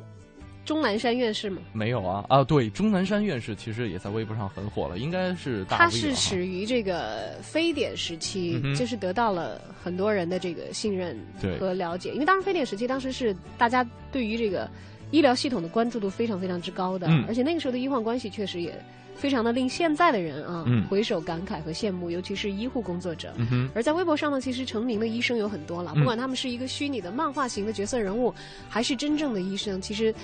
[0.65, 1.61] 钟南山院士吗？
[1.73, 2.45] 没有啊啊！
[2.45, 5.77] 对，钟南山院士其实也在微博上很火了，应该是大。
[5.77, 11.19] 他是始于这个非典时期，就是得到了很多人的这个信任
[11.59, 12.13] 和了解。
[12.13, 14.71] 因为当时非典时期，当时是大家对于这个
[15.11, 18.73] 医疗系统的关注度非常非常之高的，而且那个时候的医患关系确实也
[19.17, 23.35] 非常的令现在的人啊回首感慨和羡慕，尤其是医护工作者。
[23.75, 28.33] 而在微博上呢，其实成名的医生有很多了，不管他们是一个虚拟的漫画型的角色人物，
[28.69, 30.15] 还是真正的医生，其实。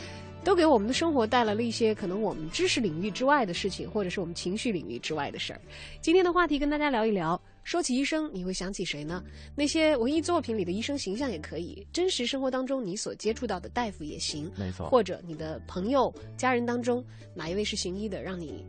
[0.44, 5.60] 都给我们的生活带来了一些可能我们知识领域之外的事情，或者是我们情绪领域之外的事儿。
[6.00, 9.22] 今天的话题跟大家聊一聊，说起医生，你会想起谁呢？
[9.54, 14.88] 那些文艺作品里的医生形象也可以，真实生活当中你所接触到的大夫也行，没错。
[14.88, 18.64] 或者你的朋友、家人当中哪一位是行医的，让你。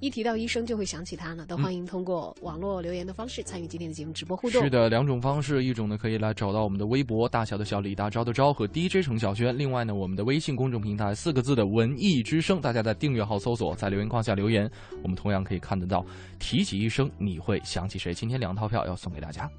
[0.00, 4.62] 一提到医生就会想起他呢，都欢迎通过网络留言的方式参与今天的节目直播互动。
[4.62, 14.70] 是的，两种方式，一种呢可以来找到我们的微博“大小的小李大招的招”和 DJ 程小轩，另外呢我们的微信公众平台四个字的“文艺之声”，大家在订阅号搜索，在留言框下留言，
[15.02, 16.06] 我们同样可以看得到。
[16.38, 18.14] 提起医生，你会想起谁？
[18.14, 19.50] 今天两套票要送给大家。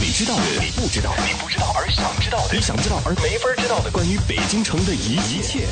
[0.00, 5.66] 你知道的，你不知道，你不知道而想知道的，你想知道而没法知道的，关于北京城的一一切，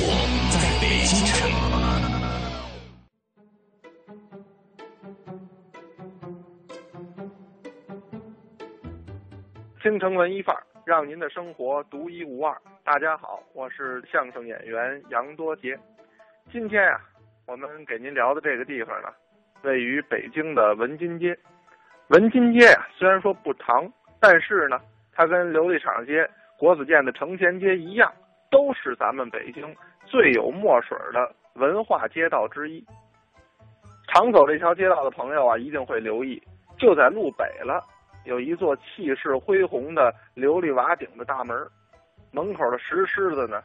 [0.00, 2.07] 我在北京城。
[9.88, 12.54] 京城文艺范儿，让您的生活独一无二。
[12.84, 15.78] 大家好，我是相声演员杨多杰。
[16.52, 17.00] 今天啊，
[17.46, 19.08] 我们给您聊的这个地方呢，
[19.62, 21.34] 位于北京的文津街。
[22.08, 24.78] 文津街呀，虽然说不长，但是呢，
[25.10, 28.12] 它跟琉璃厂街、国子监的承前街一样，
[28.50, 29.74] 都是咱们北京
[30.04, 32.84] 最有墨水的文化街道之一。
[34.12, 36.42] 常走这条街道的朋友啊，一定会留意，
[36.76, 37.82] 就在路北了。
[38.28, 41.56] 有一座气势恢宏的琉璃瓦顶的大门，
[42.30, 43.62] 门口的石狮子呢，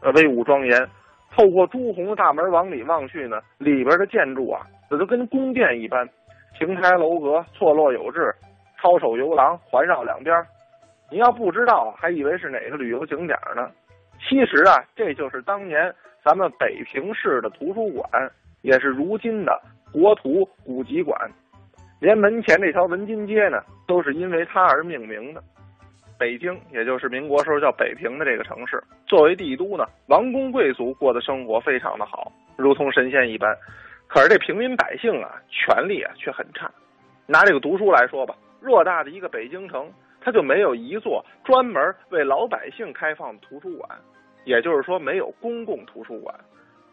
[0.00, 0.88] 呃，威武庄严。
[1.36, 6.08] 透过朱红的大门往里望去呢，里边的建筑啊，这都跟宫殿一般，
[6.58, 8.34] 亭台楼阁错落有致，
[8.80, 10.34] 抄手游廊环绕两边。
[11.10, 13.70] 你要不知道，还以为是哪个旅游景点呢。
[14.18, 15.94] 其实啊，这就是当年
[16.24, 18.08] 咱们北平市的图书馆，
[18.62, 19.60] 也是如今的
[19.92, 21.30] 国图古籍馆。
[22.00, 25.42] 连门前这条文津街呢，都是因为它而命名的。
[26.18, 33.56] 北京，也就是民国时候叫北平的这个城市，作为帝都呢，王公贵族过的生活非常的好，如同神仙一般。
[34.06, 36.70] 可是这平民百姓啊，权力啊却很差。
[37.26, 43.90] 拿这个读书来说吧，偌大的一个北京城，它就没有一座专门为老百姓开放的图书馆，
[44.44, 46.34] 也就是说没有公共图书馆。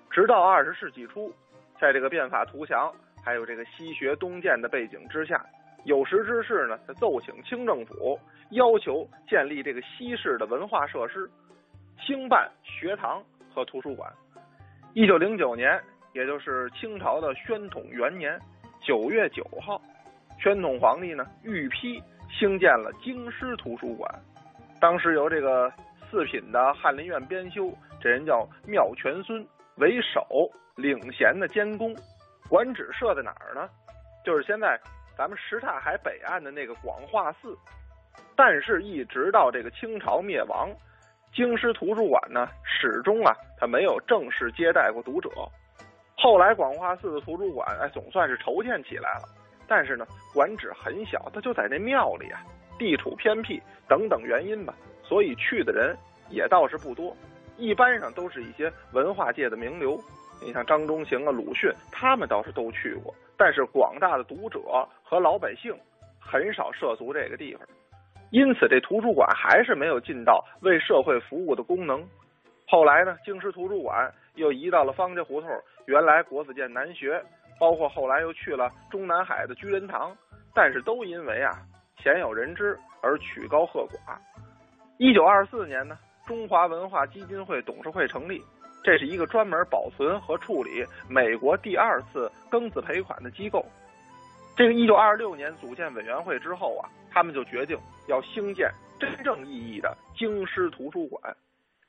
[0.10, 1.32] 直到二十世纪初，
[1.80, 2.91] 在这个变法图强。
[3.23, 5.45] 还有这个西学东渐的背景之下，
[5.85, 8.19] 有识之士呢，他奏请清政府，
[8.51, 11.29] 要求建立这个西式的文化设施，
[11.99, 14.11] 兴办学堂和图书馆。
[14.93, 15.82] 一九零九年，
[16.13, 18.39] 也就是清朝的宣统元年
[18.82, 19.82] 九月九号，
[20.39, 24.13] 宣统皇帝呢御批兴建了京师图书馆。
[24.79, 25.71] 当时由这个
[26.09, 29.45] 四品的翰林院编修，这人叫妙全孙
[29.77, 30.21] 为首
[30.75, 31.95] 领衔的监工。
[32.49, 33.69] 馆址设在哪儿呢？
[34.25, 34.79] 就是现在
[35.18, 37.57] 咱们什刹海北岸的那个广化寺。
[38.36, 40.70] 但是，一直到这个清朝灭亡，
[41.34, 45.30] 京师图书馆呢，始终啊，它没有正式接待过读者。
[46.18, 49.30] 后来，广化寺的图书馆，哎，总算是筹建起来了。
[49.68, 52.41] 但是呢，馆址很小，它就在那庙里啊，
[52.78, 55.95] 地处偏僻等等原因吧，所以去的人
[56.30, 57.16] 也倒是不多，
[57.57, 59.97] 一般上都是一些文化界的名流。
[60.41, 64.59] 你像张中行啊、鲁迅，他们倒是都去过，但是广大的读者
[65.03, 65.71] 和老百姓
[66.19, 67.61] 很少涉足这个地方，
[68.31, 72.03] 因此这图书馆还是没有尽到为社会服务的功能。
[72.67, 75.49] 后来呢，京师图书馆又移到了方家胡同，
[75.85, 77.23] 原来国子监南学，
[77.59, 80.15] 包括后来又去了中南海的居仁堂，
[80.55, 81.51] 但是都因为啊
[82.01, 84.17] 鲜有人知而曲高和寡。
[84.97, 88.41] 一九二四年呢，中华文化基金会董事会成立。
[88.84, 93.65] 这是一个专门保存和处理美国第二次庚子赔款的机构。
[94.55, 97.77] 这个一九二六年组建委员会之后啊，他们就决定
[98.07, 98.69] 要兴建
[98.99, 101.36] 真正意义的京师图书馆，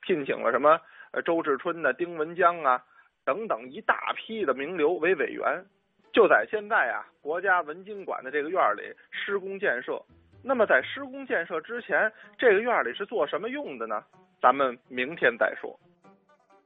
[0.02, 0.80] 聘请了什么
[1.12, 2.82] 呃周志春的丁文江啊
[3.24, 5.64] 等等一大批的名流为委员，
[6.12, 10.00] 就在现在啊国家文经馆的这个院里施工建设。
[10.44, 14.02] 那么在施工建设之前，这个院里是做什么用的呢？
[14.40, 15.78] 咱们明天再说。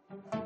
[0.08, 0.45] 你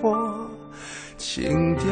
[0.00, 0.48] 活
[1.16, 1.84] 情调。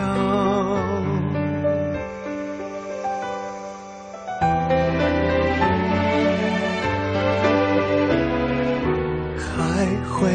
[9.39, 10.29] 还会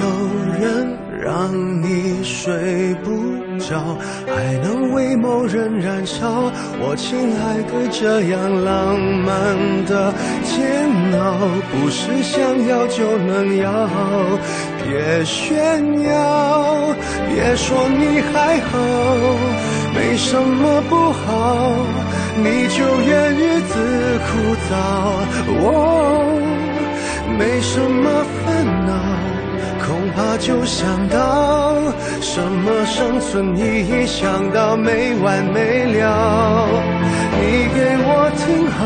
[0.00, 0.04] 有
[0.58, 1.52] 人让
[1.82, 3.10] 你睡不
[3.58, 3.96] 着？
[4.26, 6.50] 还能为某人燃烧，
[6.80, 10.12] 我亲爱的，这样浪漫的
[10.42, 11.22] 煎熬，
[11.70, 13.88] 不是想要就能要。
[14.86, 16.94] 别炫耀，
[17.26, 18.78] 别说你还好，
[19.94, 21.24] 没什么不好，
[22.36, 23.72] 你就怨日子
[24.26, 24.70] 枯燥。
[25.64, 25.68] 哦，
[27.38, 28.92] 没什么烦恼。
[29.86, 31.74] 恐怕就想到
[32.20, 36.68] 什么生存意义，想到没完没了。
[37.40, 38.80] 你给我听好，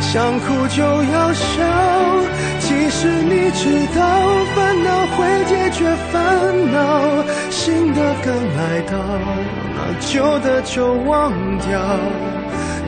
[0.00, 1.48] 想哭就要笑。
[2.92, 4.02] 其实你知道
[4.52, 8.98] 烦恼会解决烦恼，新的刚来到，
[9.76, 11.80] 那旧的就忘掉。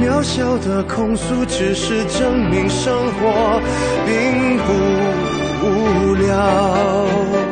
[0.01, 3.61] 渺小的控诉，只是证明生活
[4.05, 4.73] 并不。
[5.65, 7.52] 无聊。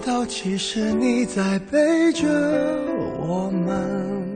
[0.00, 2.26] 知道，其实你在背着
[3.18, 4.26] 我们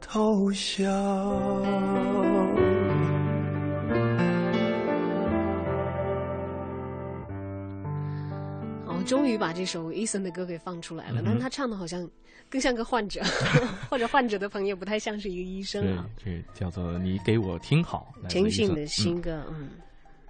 [0.00, 0.86] 偷笑。
[9.06, 12.08] 终于把这首 Eason 的歌给放出来了，但他唱的好像
[12.48, 13.20] 更像个患者，
[13.90, 16.06] 或者患者的朋友不太像是一个医生啊。
[16.16, 19.70] 这叫做你给我听好，陈奕迅的新歌，嗯。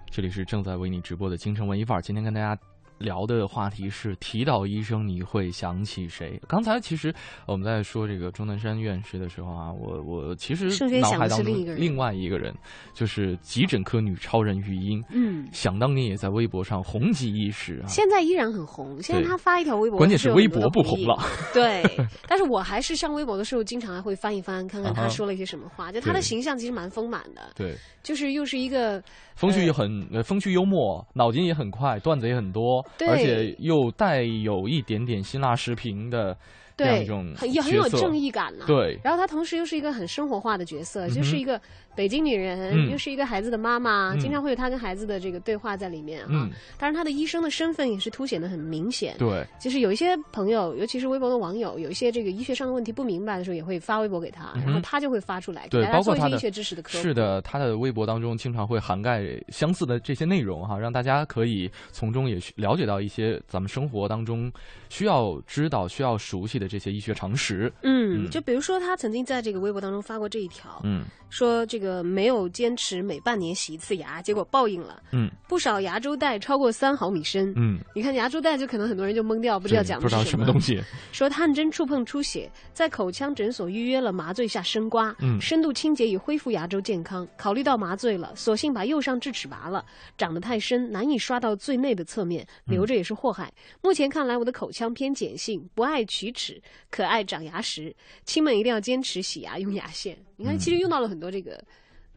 [0.09, 2.59] 这里是正在为你直播的京城文艺范儿，今天跟大家。
[3.01, 6.39] 聊的话题是提到医生，你会想起谁？
[6.47, 7.13] 刚才其实
[7.45, 10.67] 我们在说这个钟南山院士的时候啊，我我其实
[10.99, 12.53] 脑海当中另外一个人
[12.93, 15.03] 就是急诊科女超人玉英。
[15.11, 19.01] 嗯，想当年也在微博上红极一时啊，现在依然很红。
[19.01, 21.17] 现在她发一条微博，关键是微博不红了。
[21.53, 21.83] 对，
[22.27, 25.91] 但是我还是上微博的时候，经常还会翻一翻，看看她说了一些什么话。
[25.91, 27.51] 就她的形象其实蛮丰满的。
[27.55, 29.01] 对，就是又是一个
[29.35, 32.85] 风趣很风趣幽默，脑筋也很快，段子也很多。
[32.99, 36.37] 而且又带有一点点辛辣视频的
[36.77, 38.65] 这样一种很很有正义感呢。
[38.67, 41.59] 对，然后他同时又是一个很生活化的角色，就是一个。
[41.95, 46.49] 北京女人又是一个孩子的妈妈，经常会有她跟孩子的这个对话在里面啊。
[46.77, 49.15] 当然，她的医生的身份也是凸显的很明显。
[49.17, 56.97] 对，就是有一些朋友，尤其是微博的网友，有一些这个医学上的问题不明白的时候，也会发微博给他，然后她就会发出来，对，包括他的医学知识的科普。
[56.99, 64.51] 是的，她的微博当中经常会涵盖相似的这些内容哈，让大家可以从中也了解到一些咱们生活当中
[64.89, 67.71] 需要知道、需要熟悉的这些医学常识。
[67.83, 72.41] 嗯，就比如说她曾经在这个微博当中发过这一条，嗯，说这个没有。
[72.51, 75.01] 坚持每半年洗一次牙，结果报应了。
[75.11, 77.53] 嗯，不少牙周袋超过三毫米深。
[77.55, 80.81] 嗯，你看牙周袋就可能很多人就懵掉，不知道讲的是什么东西。
[81.11, 87.27] 说探针触碰出血，在口腔诊所预约了麻醉下深刮，嗯，深度清洁以恢复牙周健康。
[87.37, 89.83] 考虑到麻醉了，索性把右上智齿拔了，
[90.17, 93.51] 长得太深，难以刷到最内的侧面，留着也是祸害。
[93.81, 97.95] 目前看来，我的口腔偏碱性，不爱龋齿，可爱长牙石。
[98.25, 100.17] 亲们一定要坚持洗牙用牙线。
[100.41, 101.63] 你看，其实用到了很多这个。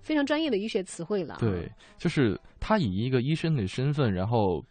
[0.01, 1.39] 非常专业的医学词汇了。
[1.41, 1.67] 对，
[1.97, 4.63] 就是他以一个医生的身份，然后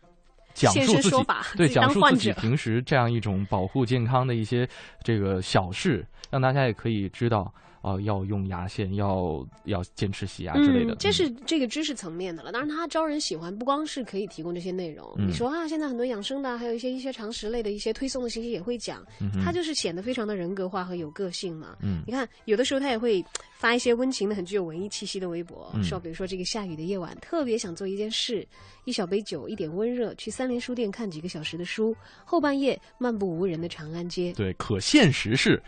[0.53, 1.17] 讲述自己
[1.57, 4.69] 对讲述自己平时这样一种保护健康的一些
[5.01, 7.51] 这个小事，让大家也可以知道。
[7.83, 12.49] 哦，要用牙线，要要坚持洗牙之类的，这是这个知识层面的了。
[12.49, 15.05] 当然，他招人喜欢，不光是可以提供这些内容。
[15.17, 19.05] 你说啊，现在很多养生的，还有一些医学常识类的一些推送的信息也会讲，
[19.43, 21.75] 他就是显得非常的人格化和有个性嘛。
[21.81, 23.21] 嗯，你看，有的时候他也会
[23.51, 28.47] 发一些温情的、很具有文艺气息的微博，说，比如说这个下雨的夜晚，特别想做一件事，
[28.85, 34.31] 一小杯酒，一点温热，去三联书店看几个小时的书，后半夜漫步无人的长安街。
[34.37, 35.61] 对，可现实是。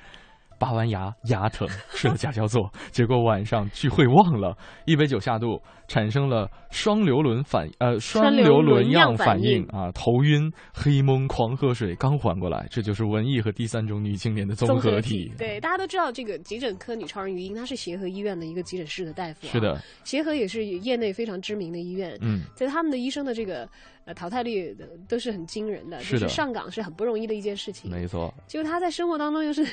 [0.58, 15.32] 拔完牙牙疼，吃了甲硝唑，结果晚上聚会忘了，一杯酒下肚，产生了双硫仑反呃双硫仑样反应啊，头晕、黑蒙、狂喝水，刚缓过来，这就是文艺和第三种女青年的综合体。
[15.38, 19.48] 对，大家都知道这个急诊科女超人于英，她是协和医院的一个急诊室的大夫。
[19.48, 22.18] 是的，协和也是业内非常知名的医院。
[22.22, 23.68] 嗯，在他们的医生的这个
[24.06, 24.76] 呃淘汰率
[25.08, 27.92] 都是很惊人的，就是上岗是很不容易的一件事情。
[27.92, 29.66] 没错，就她在生活当中又是。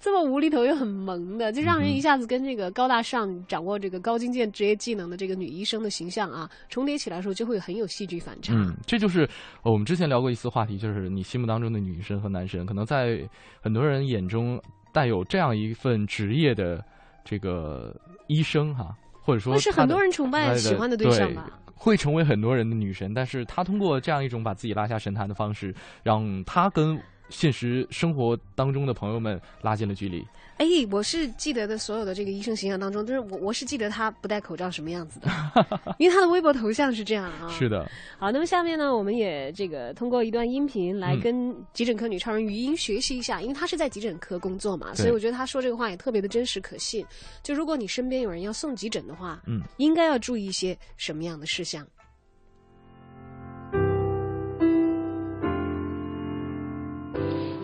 [0.00, 8.52] 这么无厘头又很萌的，就让人一下子跟这个高大上、掌握这个高精尖职业技能的这个女医生的形象啊重叠起来的时候，就会很有戏剧反差。
[8.54, 9.28] 嗯，这就是
[9.62, 13.28] 我们之前聊过一次话题，就是你心目当中的女神和男神，可能在
[13.60, 14.60] 很多人眼中
[14.92, 16.84] 带有这样一份职业的
[17.24, 17.94] 这个
[18.28, 23.12] 医生哈，或者说是很多人崇拜喜欢的对象吧，会成为很多人的女神。
[23.12, 27.00] 但是她通过这样一种把自己拉下神坛的方式，让她跟。
[27.28, 30.24] 现实生活当中的朋友们拉近了距离。
[30.56, 35.28] 哎，我是记得的所有的这个医生形象当中，就是我我是记得他不戴口罩什么样子的，
[35.98, 37.48] 因为他的微博头像是这样啊。
[37.50, 37.90] 是的。
[38.18, 47.04] 好，那么下面呢，我们也这个通过一段音频来跟急诊科女超人语音学习一下，因为她是在急诊科工作嘛，所以我觉得她说这个话也特别的真实可信。
[47.42, 51.84] 就如果你身边有人要送急诊的话，嗯，应该要注意一些什么样的事项？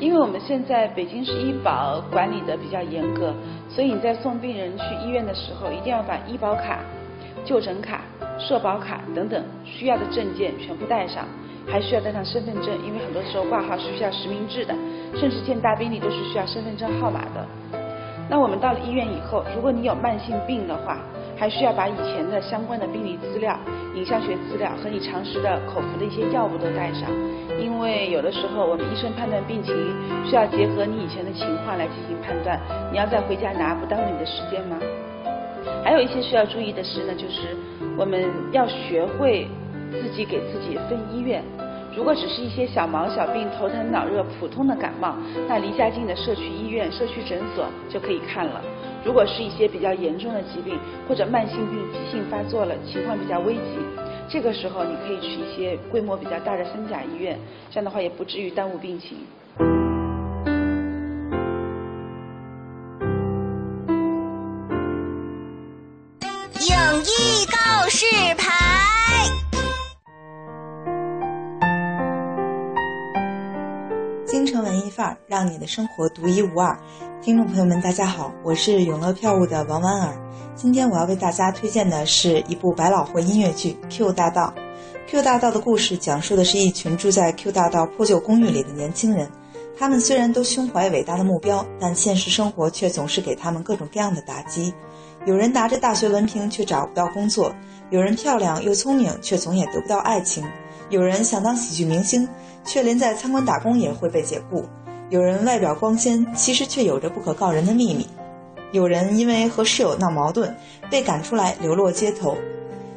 [0.00, 3.34] 因为我们现在北京市医保管理的比较严格，
[3.68, 6.78] 所以你在送病人去医院的时候，一定要把医保卡、
[7.44, 8.00] 就诊卡、
[8.38, 11.26] 社保卡等等需要的证件全部带上，
[11.66, 14.74] 还需要带上身份证，因为很多时候挂号是需要实名制的，
[15.14, 17.46] 甚至建大病历都是需要身份证号码的。
[18.30, 20.96] 那我们到了医院以后，如果你有慢性病的话，
[21.40, 23.58] 还需要把以前的相关的病理资料、
[23.94, 27.08] 影像学资料和你常识的口服的一些药物都带上，
[27.58, 29.74] 因为有的时候我们医生判断病情
[30.22, 32.60] 需要结合你以前的情况来进行判断。
[32.92, 34.76] 你要再回家拿，不耽误你的时间吗？
[35.82, 37.56] 还有一些需要注意的是呢，就是
[37.96, 38.22] 我们
[38.52, 39.48] 要学会
[39.90, 41.42] 自己给自己分医院。
[41.96, 45.16] 如果只是一些小毛小病、头疼脑热、普通的感冒，
[45.48, 48.62] 那离家近的社区医院、社区诊所就可以看了。
[49.04, 50.78] 如果是一些比较严重的疾病
[51.08, 53.78] 或者慢性病急性发作了，情况比较危急，
[54.28, 57.38] 这个时候你可以去一些规模比较大的三甲医院，
[57.70, 59.18] 这样的话也不至于耽误病情。
[66.60, 68.59] 影艺告示牌，
[75.26, 76.78] 让你的生活独一无二。
[77.22, 80.16] 听众朋友们，大家好，我是永乐票务的王婉儿。
[80.54, 84.52] 今天我要为大家推荐的是一部百老汇音乐剧《Q 大道》。
[85.10, 89.30] Q 大道的故事讲述的是一群住在 Q 大道破旧公寓里的年轻人。
[89.78, 94.72] 他们虽然都胸怀伟大的目标，但现实生活却总是给他们各种各样的打击。
[95.24, 97.54] 有人拿着大学文凭却找不到工作，
[97.90, 100.44] 有人漂亮又聪明却总也得不到爱情，
[100.90, 102.28] 有人想当喜剧明星，
[102.64, 104.64] 却连在餐馆打工也会被解雇。
[105.10, 108.04] 有人外表光鲜，其实却有着不可告人的秘密；
[108.70, 110.56] 有人因为和室友闹矛盾，
[110.88, 112.36] 被赶出来流落街头。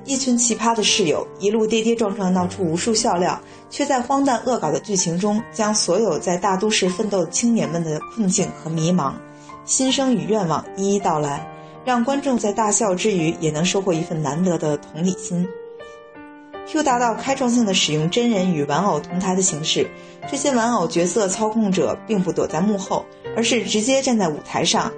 [0.05, 3.41] 一群奇葩的室友，一路跌跌撞撞闹出无数笑料，
[3.71, 9.13] 却在荒诞恶搞的剧情中，将所有在大都市奋斗青年们的困境和迷茫、
[9.65, 11.47] 心声与愿望一一道来，
[11.83, 15.47] 让观众在大笑之余，也能收获一份难得的同理心。
[16.65, 19.89] Q 大道开创性的使用真人与玩偶同台的形式，
[20.29, 23.05] 这些玩偶角色操控者并不躲在幕后，
[23.35, 24.91] 而是直接站在舞台上。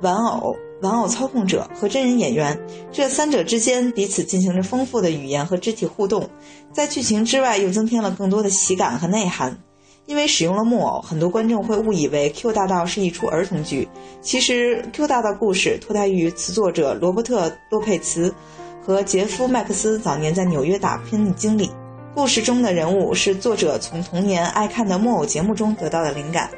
[0.00, 2.58] 玩偶、玩偶操控者和真人演员
[2.92, 6.30] 这三者之间彼此进行着丰富的语言和肢体互动，
[6.72, 9.58] 在剧情之外又增添了更多的喜感和内涵。
[10.06, 13.86] 因为使用了木偶，很多观众会误以为 Q 大道是一出儿童剧，
[14.22, 18.32] 其实 Q 大道故事脱胎于词作者罗伯特·洛佩茨。
[18.88, 21.70] 和杰夫·麦克斯早年在纽约打拼的经历，
[22.14, 26.48] 故事中的人物是作者从童年爱看的木偶节目中得到的灵感。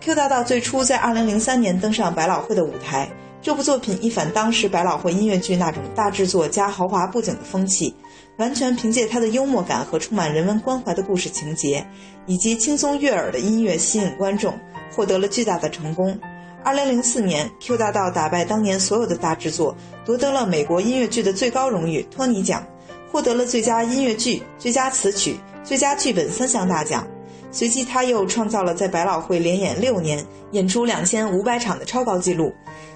[0.00, 3.08] Q 大道最初在2003年登上百老汇的舞台，
[3.40, 7.94] 这部作品一反当时百老汇音乐剧那种大制作加豪华布景的风气，
[8.38, 11.86] 完全凭借它的幽默感和充满人文关怀的故事情节，
[12.26, 14.52] 以及轻松悦耳的音乐吸引观众，
[14.96, 16.18] 获得了巨大的成功。
[16.64, 22.64] 二零零四年，《Q 大道》打败当年所有的大制作，夺得了美国音乐剧的最高荣誉托尼奖，
[23.10, 27.04] 获得了最佳音乐剧、最佳词曲、最佳剧本三项大奖。
[27.50, 32.52] 随即，他又创造了在百老汇连演六年、演出两千五百场的超高纪录。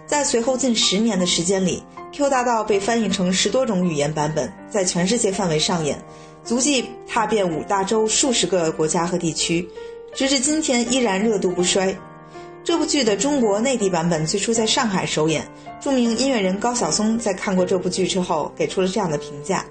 [0.07, 1.83] 在随后近十年的时间里，
[2.17, 6.01] 《Q 大道》被翻译成十多种语言版本，在全世界范围上演，
[6.45, 9.69] 足迹踏遍五大洲数十个国家和地区，
[10.15, 11.95] 直至今天依然热度不衰。
[12.67, 15.47] 这部剧的中国内地版本最初在上海首演。
[15.81, 19.65] 著名音乐人高晓松在看过这部剧之后，给出了这样的评价：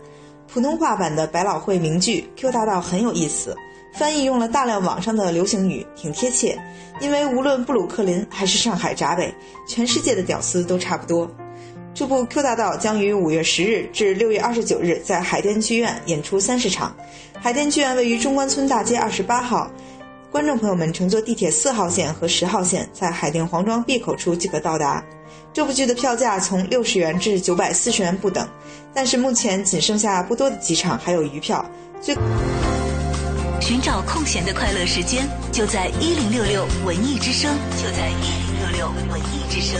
[0.47, 3.53] 普通话版的百老汇名剧《Q 大道》很有意思，
[3.93, 6.57] 翻译用了大量网上的流行语，挺贴切。
[7.01, 9.35] 因为无论布鲁克林还是上海闸北，
[9.67, 11.29] 全世界的屌丝都差不多。
[11.93, 16.95] 这部《Q 大道》将于五月十日至六月二十九日在海淀剧院演出三十场。
[17.41, 19.69] 海淀剧院位于中关村大街二十八号。
[20.35, 25.01] 观众朋友们乘坐地铁四号线和十号线，在海淀黄庄 B 口处即可到达。
[25.53, 28.45] 这部剧的票价从六十元至九百四十元不等，
[28.93, 31.65] 但是目前仅剩下不多的几场还有余票。
[32.01, 32.13] 最
[33.61, 37.49] 寻找空闲的快乐时间，就在一零六六文艺之声，
[37.81, 39.79] 就在一零六六文艺之声。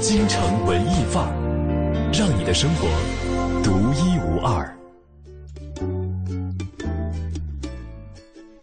[0.00, 2.88] 京城文艺范儿，让你的生活
[3.62, 4.77] 独一无二。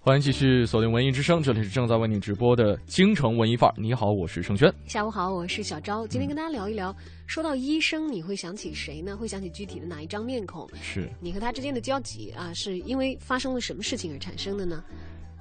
[0.06, 3.74] 欢迎继续锁定文艺之声，这里是正在为你直播的京城文艺范儿。
[3.76, 4.72] 你好，我是盛轩。
[4.86, 6.06] 下午好，我是小昭。
[6.06, 6.96] 今天跟大家聊一聊，
[7.26, 9.18] 说到医生，你会想起谁呢？
[9.18, 10.70] 会想起具体的哪一张面孔？
[10.80, 14.84] 是你和他之间的交集啊，是因为发生了什么事情而产生的呢？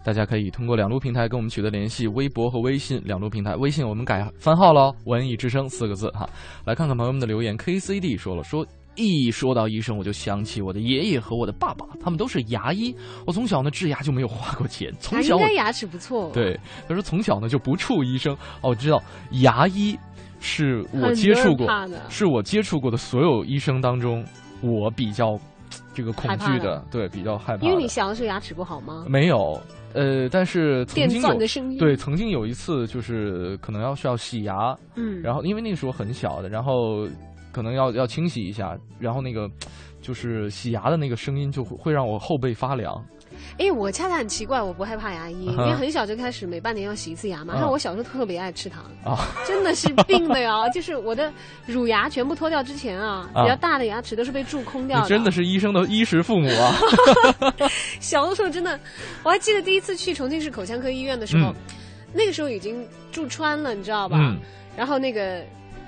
[0.03, 3.55] 大家可以通过两路平台跟我们取得联系，微博和微信两路平台。
[3.57, 6.27] 微信我们改番号了，文艺之声四个字哈。
[6.65, 8.67] 来看看朋友们的留言，K C D 说了说。
[8.97, 12.95] 一说到医生，我就想起我的爷爷和我的爸爸，他们都是牙医。
[13.27, 16.31] 我从小呢治牙就没有花过钱，从小应该牙齿不错。
[16.33, 18.35] 对，他说从小呢就不怵医生。
[18.61, 19.03] 哦，我知道
[19.43, 19.99] 牙医
[20.41, 21.67] 是我接触过，
[22.09, 24.25] 是我接触过的所有医生当中
[24.61, 25.39] 我比较
[25.95, 27.65] 这个恐惧的，对，比较害怕。
[27.65, 29.05] 因为你小的时候牙齿不好吗？
[29.09, 29.61] 没有，
[29.93, 37.09] 呃，但是曾经有对，曾经有一次就是可能要需要洗牙，嗯，然后因为那个时候很小的，然后
[37.55, 39.49] 可能要要清洗一下，然后那个
[40.03, 43.03] 就是洗牙的那个声音就会让我后背发凉。
[43.59, 47.55] 哎，我恰恰很奇怪，我不害怕牙医，因为很小就开始每半年要洗一次牙嘛。
[47.55, 48.85] 然后我小时候特别爱吃糖，
[49.47, 50.69] 真的是病的呀！
[50.71, 51.33] 就是我的
[51.67, 55.09] 乳牙全部脱掉之前啊，比较大的牙齿都是被蛀空掉的。
[55.09, 56.75] 真的是医生的 衣食父母啊！
[58.01, 58.79] 小的时候真的，
[59.23, 61.53] 我还记得第一次去重庆市口腔科医院的时候，
[62.13, 64.19] 那个时候已经蛀穿了，你知道吧？
[64.77, 65.45] 然后那个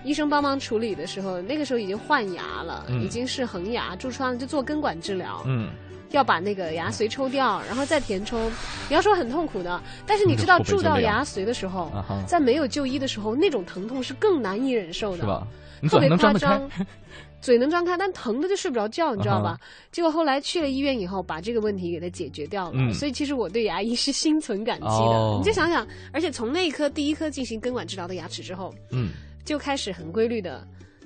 [0.06, 5.42] 医生帮忙处理的时候，那个时候已经换牙了，已经是恒牙蛀穿了，就做根管治疗。
[5.44, 5.68] 嗯。
[6.12, 8.40] 要把那个牙髓抽掉，然后再填充。
[8.88, 11.90] 你要说很痛苦的，但是你知道蛀到牙髓的时候，
[12.28, 15.46] 在没有就医的时候，那种疼痛是更难以忍受的，是吧？
[15.90, 16.70] 特别夸张，
[17.42, 19.58] 嘴能张开，但疼的就睡不着觉，你知道吧？
[19.90, 22.92] 结果后来去了医院以后，把这个问题给它解决掉了。
[22.94, 25.36] 所以其实我对牙医是心存感激的。
[25.38, 29.10] 你就想想，而且从那一颗第一颗进行根管治疗的牙齿之后，嗯，
[29.46, 30.62] 就开始很规律的。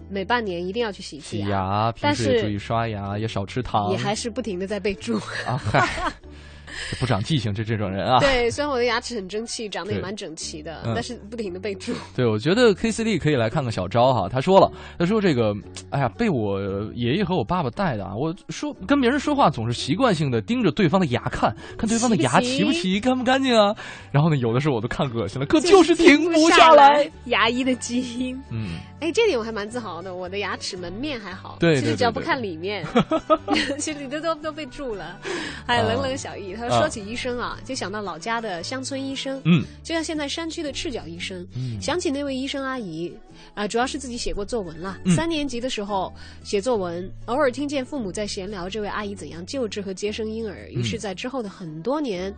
[0.08, 5.16] 每半年一定要去洗一次牙，但是注意刷牙，也少吃糖，也还是不停的在备注
[5.46, 5.56] 啊。
[5.56, 5.86] 嗨。
[6.98, 8.18] 不长记性，这这种人啊。
[8.20, 11.92] 对，虽然我的牙齿很争气，长得也蛮整齐的，但是不停的被蛀。
[12.14, 14.28] 对，我觉得 K C D 可以来看看小昭哈。
[14.28, 15.54] 他说了，他说这个，
[15.90, 16.60] 哎呀，被我
[16.94, 18.14] 爷爷和我爸爸带的啊。
[18.14, 23.74] 我说跟别人说话总是习惯性的盯着对方的牙看，看对方的牙齐不齐，干不干净啊。
[24.10, 27.10] 然后呢，有的时候我都看恶心了，可就是停不下来。
[27.26, 30.14] 牙医的基因，嗯，哎，这点我还蛮自豪的。
[30.14, 32.84] 我的牙齿门面还好，对，其实只要不看里面，
[33.78, 35.18] 其实里头都都被蛀了。
[35.66, 36.90] 还有冷冷小易，他说。
[36.90, 43.16] 起医生啊，就想到老家的乡村医生，嗯，就像现在山区的赤脚医生，嗯，想起那位医生阿姨，
[43.54, 44.98] 啊，主要是自己写过作文了。
[45.14, 52.34] 三年级的时候写作文，偶尔听见父母在闲聊这位阿姨怎样救治和接生婴儿，于是，在之后的很多年，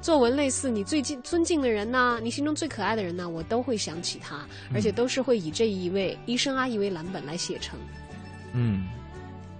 [0.00, 7.76] 作文类似你最近尊敬的人呐，你心中最可爱的人呐，我都会想起他，而且都是会以这一位医生阿姨为蓝本来写成。
[8.52, 8.86] 嗯，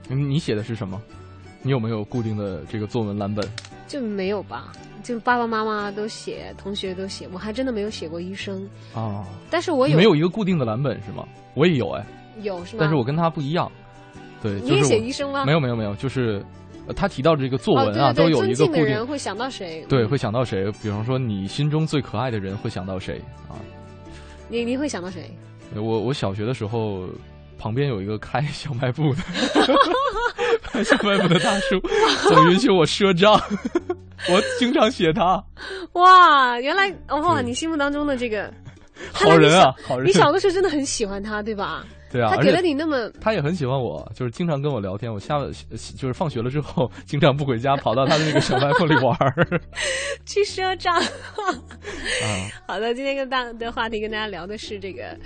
[0.08, 1.02] 你写的是什么？
[1.60, 3.44] 你有没有固定的这个作文蓝本？
[3.88, 4.70] 就没有吧，
[5.02, 9.26] 就爸爸妈妈都写，同学都写，我还真的没有写过医生啊。
[9.50, 11.26] 但是我有没有一个固定的蓝本是吗？
[11.54, 12.06] 我也有哎，
[12.42, 12.78] 有是吗？
[12.80, 13.70] 但是我跟他不一样，
[14.42, 15.44] 对，你也写医生吗？
[15.46, 16.44] 没有没有没有，就是
[16.94, 19.84] 他提到这个作文啊，都有一个固定人会想到谁？
[19.88, 20.70] 对，会想到谁？
[20.82, 23.56] 比方说你心中最可爱的人会想到谁啊？
[24.48, 25.30] 你你会想到谁？
[25.74, 27.08] 我我小学的时候。
[27.58, 29.22] 旁边有一个开小卖部的，
[30.62, 31.80] 开小卖部的大叔，
[32.28, 33.32] 总允许我赊账，
[34.30, 35.42] 我经常写他。
[35.92, 38.52] 哇，原来哇，你心目当中的这个
[39.12, 40.06] 好人啊，好人！
[40.08, 41.84] 你小的时候真的很喜欢他，对吧？
[42.10, 45.12] 对啊，他给了你那么，他也很喜欢我，就是经常跟我聊天。
[45.12, 45.38] 我下
[45.96, 49.46] 就是放学了之后，经常不回家，跑到他的那个小卖部里玩儿，
[50.24, 51.00] 去赊账。
[52.66, 55.16] 好的，今天跟大的话题跟大家聊的是这个。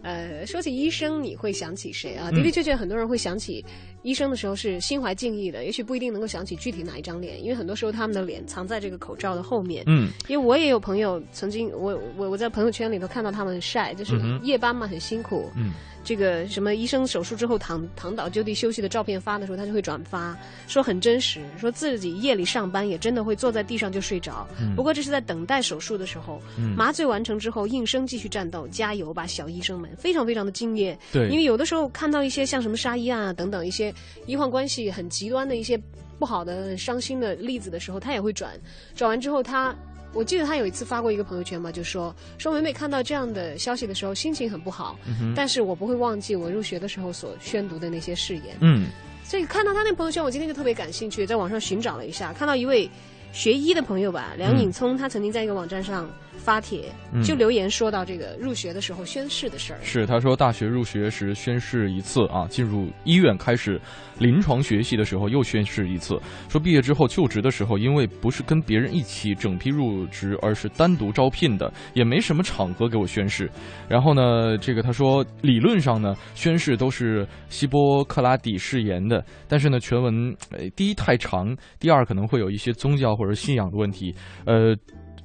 [0.00, 2.30] 呃，说起医生，你会想起谁啊？
[2.30, 3.64] 的的确确，很多人会想起
[4.02, 9.82] 医生的时候是心怀敬意的，也许不一定能够想起具体哪一张脸，因为很多时候他们的脸藏在这个口罩的后面。
[9.86, 15.50] 嗯，因为我也有朋友曾经，我我我在朋友圈里头看到他们晒，就是夜班嘛，很辛苦。
[15.56, 15.72] 嗯。
[16.04, 20.34] 这个什么医生手术之后躺躺倒就地休息的照片发的时候，他就会转发，
[20.66, 24.48] 说很真实，说自己夜里上班也真的会坐在地上就睡着。
[24.58, 26.40] 嗯不过这是在等待手术的时候，
[26.74, 30.98] 麻醉完成之后应声继续战斗，加油吧，小医生们，非常非常的敬业。
[31.12, 33.87] 对，因为有的时候看到一些像什么杀医案啊等等一些
[34.26, 35.80] 医患关系很极端的一些
[36.18, 38.52] 不好的、很伤心的例子的时候，他也会转，
[38.94, 39.74] 转完之后他。
[40.14, 44.98] 我记得他有一次发过一个朋友圈嘛，就说说每每看到这样的消息的时候，心情很不好。
[45.36, 48.56] 但是我不会忘记我入学的时候所宣读的那些誓言。
[48.62, 48.86] 嗯，
[49.22, 52.88] 所以看到他那朋友圈，我今天就特别感兴趣，在网上寻找了一下，看到一位
[53.32, 56.08] 学医的朋友吧，梁颖聪，他曾经在一个网站上。
[56.38, 56.84] 发帖
[57.22, 59.78] 就留言说到这个入学的时候宣誓的事儿。
[59.82, 63.78] 是他说大学入学时宣誓一次啊，进入医院开始
[64.18, 66.18] 临床学习的时候又宣誓一次。
[66.48, 73.50] 说毕业之后就职的时候，因为不是跟别人一起整批入职，而是单独招聘的，也没什么场合给我宣誓。
[73.88, 84.14] 然后呢，这个他说理论上呢宣誓都是希波克拉底誓言的，但是呢全文呃第一太长，第二可能会有一些宗教或者信仰的问题，
[84.46, 84.74] 呃。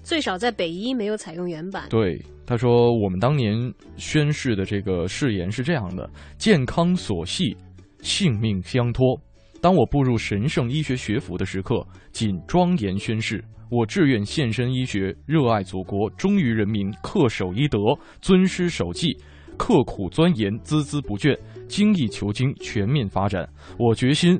[0.04, 1.88] 最少在北医没有采用原版。
[1.90, 3.56] 对，他说我们当年
[3.96, 7.56] 宣誓的这个誓言是这样的：健康所系，
[8.02, 9.18] 性命相托。
[9.62, 13.42] 当我步入神圣医学学府的时刻，仅庄严宣誓，
[13.72, 17.78] 我志愿献身医学，热爱祖国，忠于人民，恪守医德，
[18.20, 19.18] 尊师守纪。
[19.56, 21.34] 刻苦钻研，孜孜不倦，
[21.70, 23.48] 精益求精，全面发展。
[23.80, 24.38] 我决心。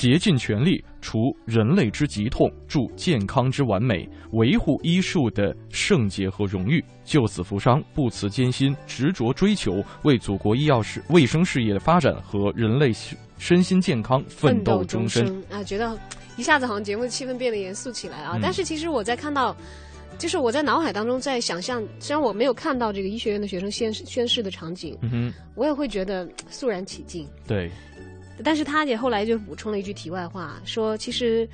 [0.00, 12.90] 竭尽全力除人类之疾痛，助健康之完美，维护医术的圣洁和荣誉，救死扶伤，不辞艰辛，执着追求，为祖国医药事卫生事业的发展和人类
[13.36, 15.38] 身心健康奋斗终身。
[15.50, 15.94] 啊，觉得
[16.38, 18.38] 一下子好像节目的气氛变得严肃起来啊！
[18.40, 19.54] 但是其实我在看到，
[20.16, 27.28] 就是我在脑海当中在想象，虽然我没有看到这个医学院的学生宣宣誓的场景，嗯我也会觉得肃然起敬。
[27.46, 27.70] 对。
[28.44, 31.48] 但是他也后来就补充了一句题外话，说其实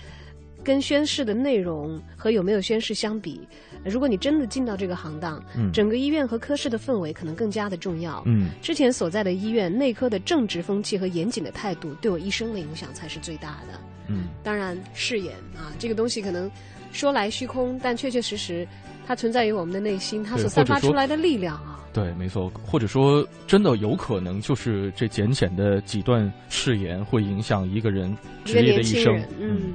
[0.64, 3.46] 跟宣誓的内容和有没有宣誓相比，
[3.84, 8.22] 如果你真的进到这个行当，整个医院和科室的氛围可能更加的重要。
[8.26, 13.80] 嗯，之前所在的医院内科的正直风气和严谨的态度，对我一生的影响才是最大的。
[14.08, 16.50] 嗯，当然誓言啊，这个东西可能
[16.90, 18.66] 说来虚空，但确确实实
[19.06, 21.80] 它存在于我们的内心，它所散发出来的力量啊。
[21.92, 29.18] 对，没错，或者说，真的有可能就是这简简的几段誓言，会影响一个人职业的一生。
[29.38, 29.72] 嗯，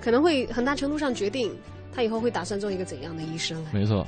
[0.00, 1.50] 可能会很大程度上决定
[1.94, 3.64] 他以后会打算做一个怎样的医生。
[3.72, 4.06] 没错。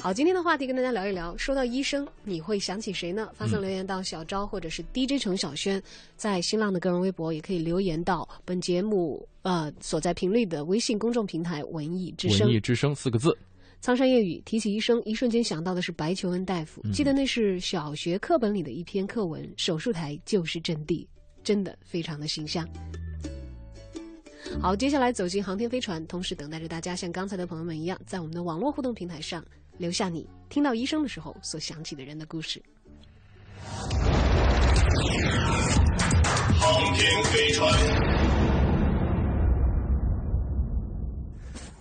[0.00, 1.36] 好，今天的话题跟大家聊一聊。
[1.36, 3.28] 说到医生，你会想起谁呢？
[3.34, 5.82] 发送留言到小昭或者是 DJ 程小轩，
[6.16, 12.46] 在新浪的个人微博也可以留言到本节目呃所在频率的微信公众平台“文艺之声”。
[12.48, 13.36] 文艺之声四个字。
[13.84, 16.80] 苍山夜雨提起医生，一瞬间想到的是白求恩大夫。
[16.90, 21.06] 记得那是小学课本里的一篇课文，手术台就是阵地，
[21.42, 22.66] 真的非常的形象。
[24.58, 29.44] 好，接下来走进航天飞船，同时等待着大家像刚才的朋友们一样，在我们的网络互动平台上
[29.76, 32.62] 留下你听到医生的时候所想起的人的故事。
[36.58, 37.70] 航天飞船，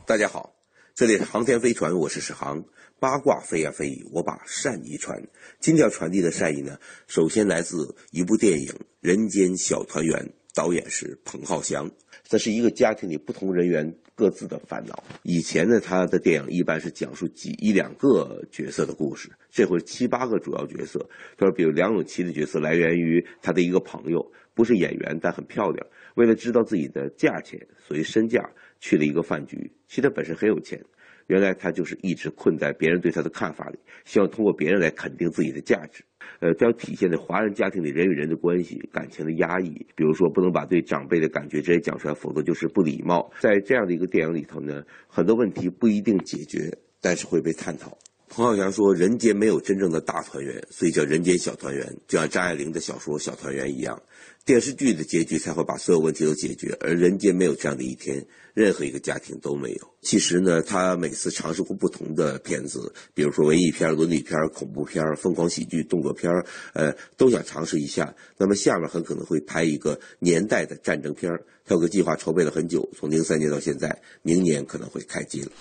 [0.06, 0.53] 大家好。
[0.96, 2.64] 这里是航天飞船，我是史航。
[3.00, 5.24] 八卦飞呀飞，我把善意传。
[5.60, 6.78] 今天要传递的善意呢，
[7.08, 8.68] 首先来自一部电影
[9.00, 10.16] 《人间小团圆》，
[10.54, 11.90] 导演是彭浩翔。
[12.22, 15.04] 这是一个家庭里不同人员各自的烦恼。
[15.24, 21.10] 以前呢，他的电影一般是讲述几一两个角色的故事，这回七八个主要角色。
[21.40, 25.88] 他说，比如梁咏琪的角色来源于他的一个朋友，不是演员，但很漂亮。
[26.14, 28.52] 为了知道自己的价钱，所以身价。
[28.84, 30.84] 去了一个饭局，其实他本身很有钱，
[31.28, 36.04] 原来他就是一直困在别人对他的看法里，希望通过别人来肯定自己的价值。
[36.42, 43.32] 呃，这要体现在华人家庭里人与人的关系、感情的压抑，比如说不能把对长辈的感觉直接讲出来，否则就是不礼貌。
[43.40, 47.98] 在这样的一个电影里头呢，很多问题不一定解决，但是会被探讨。
[48.28, 54.02] 彭浩翔说：“人间没有真正的大团圆，所以叫人间小团圆，就像张爱玲的小说《小团圆》一样。
[54.46, 59.94] 电视剧的结局才会把所有问题都解决，而人间没有这样的一天，任何一个家庭都没有。
[60.02, 66.30] 其实呢，他每次尝试过不同的片子，比如说文艺片、伦理片、恐怖片、疯狂喜剧、动作片，
[66.74, 68.14] 呃，都想尝试一下。
[68.38, 71.32] 那么下面很可能会拍一个年代的战争片
[71.66, 75.52] 他有个计划，筹备了很久，从零三年到现在，明年可能会开机了。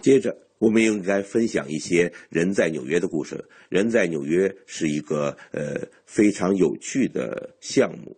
[0.00, 3.44] 接着。”我们应该分享一些人在纽约的故事。
[3.68, 8.16] 人在纽约是一个呃非常有趣的项目。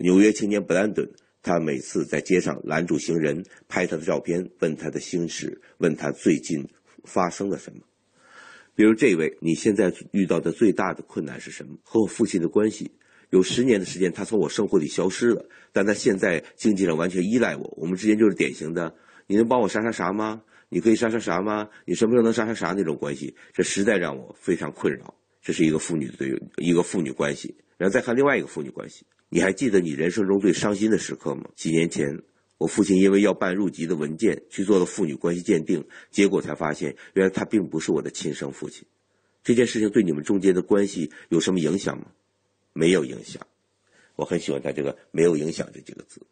[0.00, 1.10] 纽约青年布兰顿，
[1.42, 6.66] 他每次在街上拦住行人，拍他的照片，问他的心事，问他最近
[7.04, 7.80] 发生了什么。
[8.74, 11.76] 比如这位，你现在遇到的最大的困难是什么？
[11.82, 12.92] 和我父亲的关系。
[13.28, 17.74] 有十年的时间，他从我生活里消失了，但他现在经济上完全依赖我。
[17.76, 18.94] 我们之间就是典型的，
[19.26, 20.42] 你能帮我啥啥啥吗？
[20.72, 21.68] 你可以啥啥啥吗？
[21.84, 23.36] 你什么时候能啥啥啥那种关系？
[23.52, 25.14] 这实在让我非常困扰。
[25.42, 27.54] 这是一个父女的一个父女关系。
[27.76, 31.50] 然后再看另外一个父女关系，你还记得你人生中最伤心的时刻吗？
[31.54, 32.22] 几年前，
[32.56, 38.86] 我父亲因为要办入籍的文件去做了父女关系鉴定，结果才发现原来他并不是我的亲生父亲。
[39.44, 42.06] 这件事情对你们中间的关系有什么影响吗？
[42.72, 43.46] 没有影响。
[44.16, 46.22] 我很喜欢他这个“没有影响”这几个字。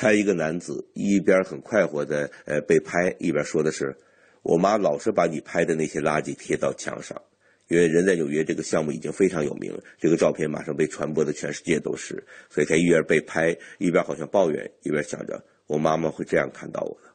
[0.00, 3.96] 还有一个男子一边很快活的呃被拍，一边说的是
[4.42, 7.20] ：“我妈老是把你拍的那些垃圾贴到墙上，
[7.66, 17.12] 因为人在纽约这个项目已经非常有名，这个照片马上被传播的全世界都是，所以他一边被拍，一边好像抱怨，一边想着我妈妈会这样看到我的。”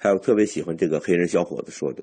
[0.00, 2.02] 还有特别喜欢这个黑人小伙子说的：“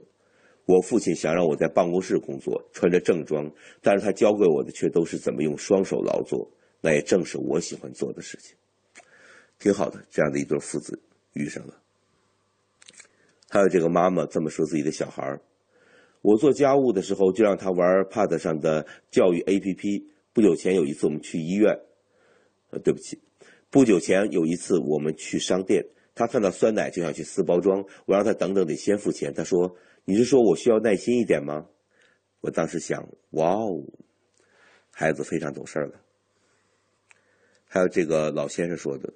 [0.66, 8.56] 我父亲想让我在办公室工作，穿着正装，但是他教给我的却都是怎么用双手劳作，那也正是我喜欢做的事情。”
[9.60, 11.02] 挺好的，这样的一对父子
[11.34, 11.76] 遇上了。
[13.50, 15.42] 还有这个妈妈这么说自己的小孩儿
[16.22, 20.06] ：“我做家务的时候就让他玩 Pad 上的教育 APP。
[20.32, 21.78] 不久前有一次我们去医院，
[22.70, 23.20] 呃，对不起，
[23.70, 25.86] 不久前有一次我们去商店，
[26.16, 29.34] 他看到酸奶就想去撕包装，我让他等等，得先付钱。
[29.34, 31.68] 他说：‘你是说我需要耐心一点吗？’
[32.42, 33.84] 我当时想，哇哦，
[34.92, 36.00] 孩子非常懂事儿了。
[37.66, 39.14] 还有这个老先生说的，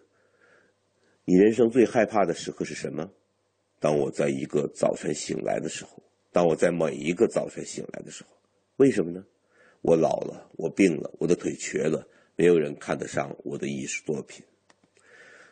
[1.26, 3.10] 你人生最害怕的时刻是什么？
[3.80, 6.04] 当我在一个早晨醒来的时候，
[6.34, 8.36] 当我在每一个早晨醒来的时候，
[8.76, 9.24] 为什么呢？
[9.82, 12.06] 我老了，我病了，我的腿瘸了，
[12.36, 14.44] 没有人看得上我的艺术作品。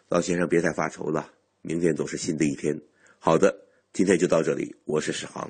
[0.09, 2.77] 老先生，别再发愁了，明天总是新的一天。
[3.19, 5.49] 好的，今天就到这里，我是史航。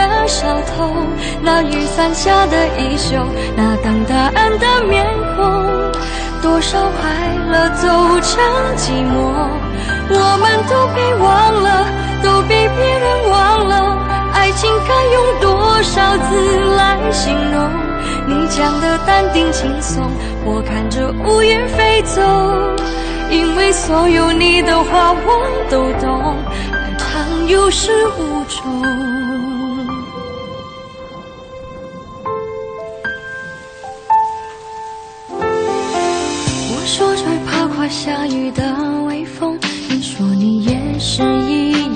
[0.31, 0.95] 小偷，
[1.43, 3.17] 那雨伞下的衣袖，
[3.53, 5.05] 那等答案的面
[5.35, 5.43] 孔，
[6.41, 7.09] 多少快
[7.51, 7.87] 乐走
[8.21, 8.41] 成
[8.77, 9.11] 寂寞，
[10.09, 11.85] 我们都被忘了，
[12.23, 13.97] 都被别人忘了，
[14.33, 17.69] 爱情该用多少字来形容？
[18.25, 20.09] 你讲的淡定轻松，
[20.45, 22.21] 我看着乌云飞走，
[23.29, 26.35] 因为所有你的话我都懂。
[27.47, 28.80] 有始无终。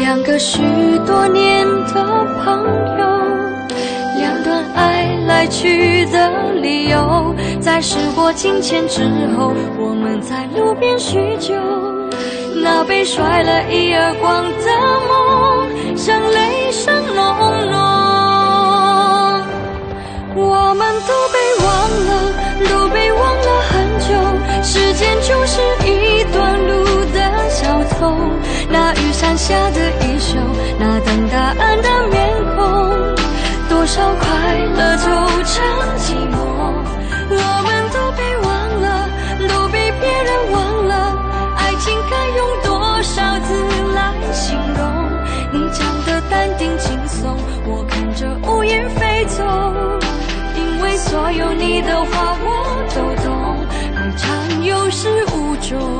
[0.00, 0.62] 两个许
[1.06, 2.64] 多年的朋
[2.98, 3.04] 友，
[4.16, 9.04] 两段爱来去的理由，在时过境迁之
[9.36, 11.54] 后，我们在路边叙旧。
[12.62, 14.50] 那被甩了一耳光的
[15.06, 17.78] 梦，像雷声隆隆。
[20.34, 21.68] 我们都被忘
[22.08, 22.10] 了，
[22.70, 24.08] 都被忘了很久。
[24.62, 28.14] 时间就是一段路的小偷，
[28.70, 28.94] 那
[29.30, 30.34] 伞下的衣袖，
[30.76, 32.18] 那等答案的面
[32.56, 33.14] 孔，
[33.68, 34.26] 多少快
[34.74, 35.06] 乐走
[35.44, 35.62] 成
[35.98, 36.34] 寂寞。
[37.30, 38.48] 我们都被忘
[38.82, 39.08] 了，
[39.48, 41.16] 都被别人忘了，
[41.56, 43.54] 爱情该用多少字
[43.94, 44.82] 来形容？
[45.52, 49.44] 你讲的淡定轻松，我看着乌云飞走。
[50.56, 53.64] 因为所有你的话我都懂，
[53.94, 55.99] 爱长有始无终。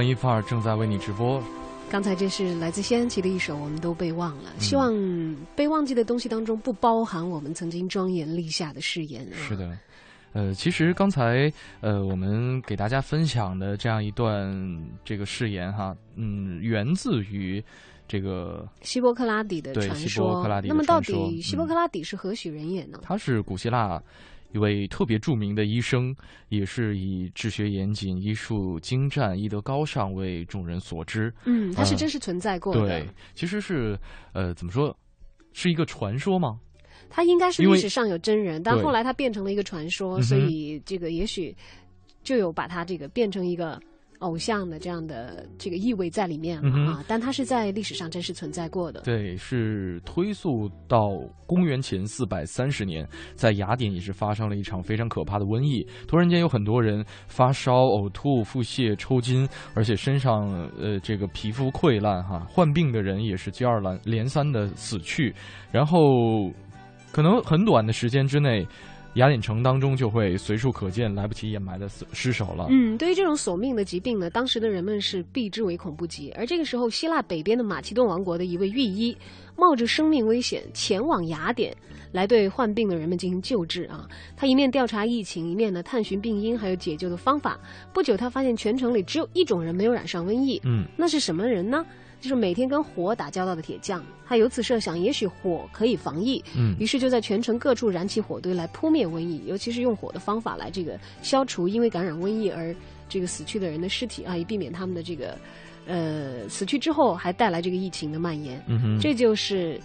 [0.00, 1.42] 文艺范儿正在为你直播。
[1.90, 4.90] 刚才这是来自谢安琪的一首《我们都被忘了》，希望
[5.54, 9.30] 被忘记的东西当中不包含我们曾经庄严立下的誓言。
[9.34, 9.76] 是的，
[10.32, 14.50] 呃，其实刚才呃我们给大家分享的这样一段
[15.04, 17.62] 这个誓言哈，嗯，源自于
[18.08, 20.48] 这个希波克拉底的传说。
[20.64, 23.00] 那么到底希波克拉底是何许人也呢？
[23.02, 24.02] 他是古希腊。
[24.52, 26.14] 一位特别著名的医生，
[26.48, 31.32] 也是以治学严谨、医术精湛、医德高尚为众人所知。
[31.44, 32.86] 嗯，他是真实存在过的。
[32.86, 33.98] 对，其实是
[34.32, 34.96] 呃，怎么说，
[35.52, 36.58] 是一个传说吗？
[37.08, 41.54] 他应该是历史上有真人，但后来他变成了一个传说，所以这个也许
[42.22, 43.80] 就有把他这个变成一个。
[44.20, 49.00] 偶像的这样的这个意味在里面啊，但它是在历史上真实存在过的。
[49.00, 51.10] 对，是推溯到
[51.46, 60.48] 公元前四百三十年，在雅典也是发生了一场非常可怕的瘟疫，突然间有很多人发烧、呕吐、腹泻、抽筋，而且身上
[60.78, 65.34] 呃这个皮肤溃烂哈，患病的人也是接二连三的死去，
[65.72, 66.50] 然后
[67.10, 68.66] 可能很短的时间之内。
[69.14, 72.68] 雅典城当中就会随处可见来不及掩埋的尸尸首了。
[72.70, 76.30] 嗯，对于这种索命的疾病呢，当时的人们是避之唯恐不及。
[76.36, 79.16] 而这个时候，希腊北边的马其顿王国的一位御医，
[79.56, 81.76] 冒着生命危险前往雅典，
[82.12, 84.08] 来对患病的人们进行救治啊。
[84.36, 87.58] 他一面调查疫情，一面呢探寻病因，还有解救的方法。
[87.92, 90.60] 不久，他发现全城里只有一种人没有染上瘟疫。
[90.64, 91.84] 嗯，那是什么人呢？
[92.20, 102.74] 就是每天跟火打交道的铁匠，他由此设想，也许火可以防疫，嗯，于是就在全城各处燃起火堆来扑灭瘟疫，尤其是用火的方法来这个消除因为感染瘟疫而
[103.08, 105.34] 这个死去的人的尸体啊，以避免他们的这个
[105.86, 108.62] 呃死去之后还带来这个疫情的蔓延。
[108.66, 109.80] 嗯哼，这就是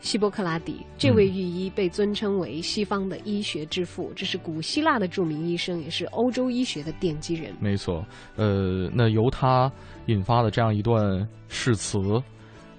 [0.00, 7.52] 希波克拉底这位御医被尊称为西方的医学之父，这是古希腊的著名医生，也是欧洲医学的奠基人。
[7.60, 8.02] 没错，
[8.36, 9.70] 呃，那由他。
[10.08, 11.98] 引发的这样一段誓词，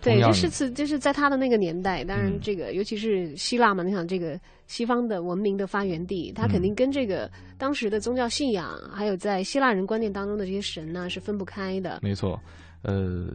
[0.02, 12.00] 对，这誓词就是在他的那个年代，当然这个尤其是希腊嘛，你想这个西方的文明的发源地，他肯定跟这个当时的宗教信仰，还有在希腊人观念当中的这些神呢是分不开的。
[12.02, 12.40] 没错，
[12.82, 13.28] 呃，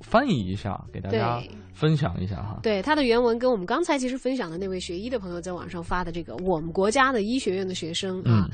[0.00, 1.40] 翻译一下给大家
[1.72, 2.60] 分享一下哈。
[2.62, 8.50] 对，他的原文跟我们刚才其实分享的那位学医的朋友在网上发的这个我们国家的医学院的学生啊。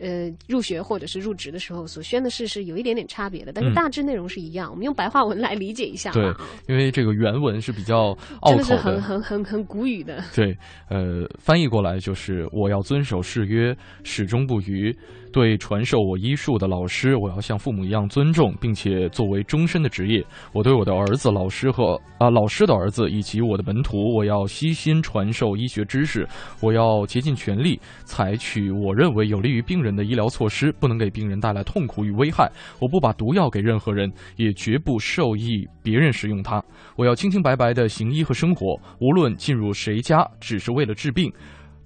[0.00, 4.70] 呃，入学或者是入职的时候所宣的誓是有一点点差别的，但是大致内容是一样。
[4.70, 6.10] 我们用白话文来理解一下。
[6.12, 6.24] 对，
[6.66, 10.24] 因为这个原文是比较拗口的，是很很很很古语的。
[10.34, 10.56] 对，
[10.88, 14.96] 呃，翻译过来就是我要遵守誓约，始终不渝。
[15.32, 20.20] 对传授我医术的老师，我要像父母一样尊重，并且作为终身的职业。
[20.52, 26.26] 我对我的儿子、老师和啊老师的儿子以及我的门徒，我要悉心传授医学知识。
[26.60, 32.50] 我要竭尽全力采取我认为有利于病人的医疗措施，不能给病人带来痛苦与危害。
[32.80, 36.62] 我不把毒药给任何人，也绝不授意别人使用它。
[36.96, 41.32] 我要清清白白的行医和生活，无论进入谁家，只是为了治病。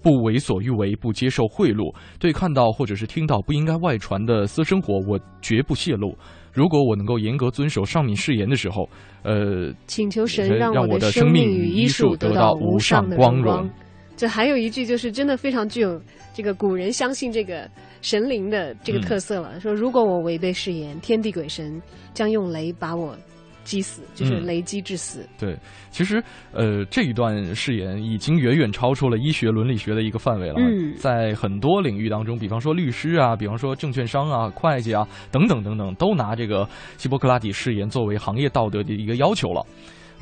[0.02, 1.90] 不为所欲为，不接受贿赂，
[2.20, 6.14] 对看到或者是听到不应该外传的私生活，我绝不泄露。
[6.52, 8.86] 如果我能够严格遵守上面誓言的时候，
[9.22, 13.66] 呃，请求神让我的生命与医术得到无上光荣。
[14.16, 16.00] 这还有一句，就是真的非常具有
[16.32, 17.68] 这个古人相信这个
[18.02, 19.58] 神灵的这个特色了。
[19.60, 21.80] 说如果我违背誓言，天地鬼神
[22.12, 23.16] 将用雷把我。
[23.64, 25.26] 击死就是雷击致死。
[25.38, 25.56] 对，
[25.90, 30.56] 其实呃，这一段誓言已经远远超出了医学伦理学的一个范围了。
[30.58, 39.64] 嗯，在很多领域当中，比方说律师啊，比方说证券商啊、会计啊等等等等，都拿这个希波克拉底誓言作为行业道德的一个要求了。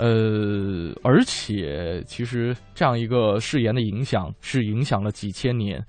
[0.03, 5.81] 呃，而且其实这样一个誓言的影响是影响了几千年。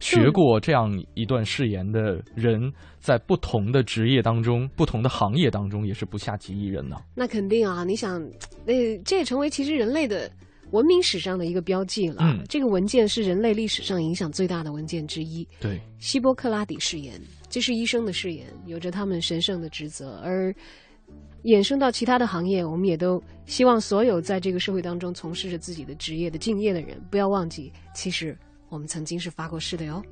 [0.00, 6.96] 学过这样一段誓言的人，在不同的职业当中、不同的行业当中，也是不下几亿人呢。
[7.14, 7.84] 那肯定啊！
[7.84, 8.18] 你想，
[8.64, 10.30] 那这也成为其实人类的
[10.70, 12.18] 文明史上的一个标记了。
[12.20, 15.46] 嗯，这个文件是人类历史上影响最大的文件之一。
[15.60, 17.20] 对，希波克拉底誓言，
[17.50, 20.20] 这是医生的誓言，有着他们神圣的职责。
[20.22, 20.54] 而
[21.44, 28.36] 衍生到其他的行业，我们也都希望所有在这个社会当中从事着自己的职业的敬业的人，不要忘记，其实。
[28.70, 30.02] 我们曾经是发过誓的哟。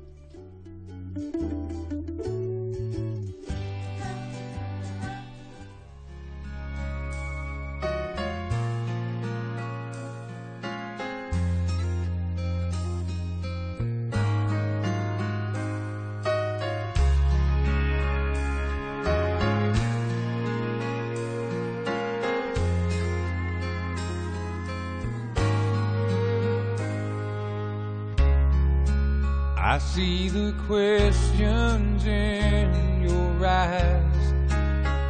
[29.69, 34.33] I see the questions in your eyes.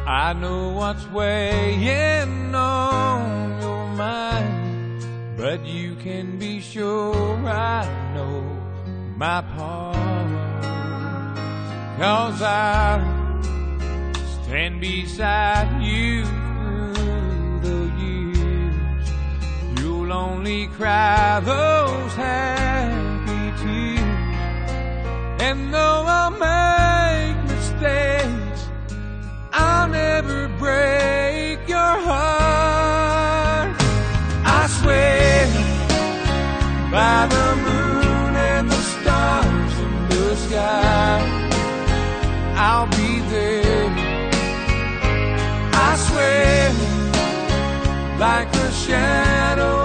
[0.04, 8.42] I know what's weighing on your mind, but you can be sure I know
[9.16, 9.96] my part.
[12.00, 12.98] Cause I
[14.42, 19.80] stand beside you through the years.
[19.80, 22.87] You'll only cry those tears.
[25.50, 28.60] And though I make mistakes,
[29.50, 33.70] I'll never break your heart.
[34.44, 35.46] I swear
[36.92, 41.16] by the moon and the stars in the sky,
[42.66, 43.88] I'll be there.
[45.88, 46.72] I swear
[48.18, 49.77] like a shadow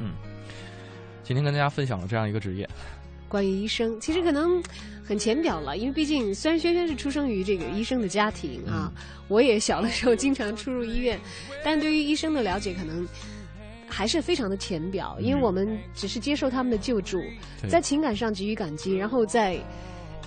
[0.00, 0.12] 嗯，
[1.22, 2.68] 今天跟大家分享了这样一个职业，
[3.28, 4.62] 关于医生，其实可能
[5.04, 8.92] 很浅表了，因为毕竟虽然轩轩是出生于这个医生的家庭啊，
[9.28, 11.20] 我也小的时候经常出入医院，
[11.64, 13.06] 但对于医生的了解可能。
[13.86, 17.22] 还是非常的浅表，因为我们只是接受他们的救助，
[17.68, 19.56] 在情感上给予感激，然后在，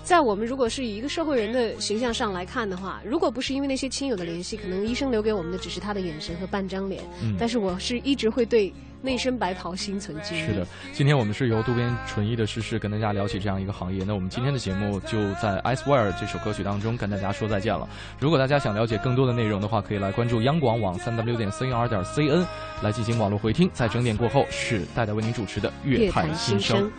[0.05, 7.03] 在我们如果是以一个社会人的形象上来看的话，如果不是因为那些亲友的联系，可能医生留给我们的只是他的眼神和半张脸。
[7.37, 8.71] 但是我是一直会对。
[9.01, 10.45] 内身白袍，心存敬畏。
[10.45, 14.03] 是的，今天我们是由渡边淳一的逝世跟大家聊起这样一个行业。
[14.05, 17.87] 那我们今天的节目就在《Ice Wear》这首歌曲当中跟大家说再见了。
[18.19, 22.45] 如果大家想了解更多的内容的话，可以来关注央广网三 w 点 c r 点 c n
[22.81, 23.69] 来进行网络回听。
[23.73, 26.89] 在整点过后是戴戴为您主持的《乐派新声》。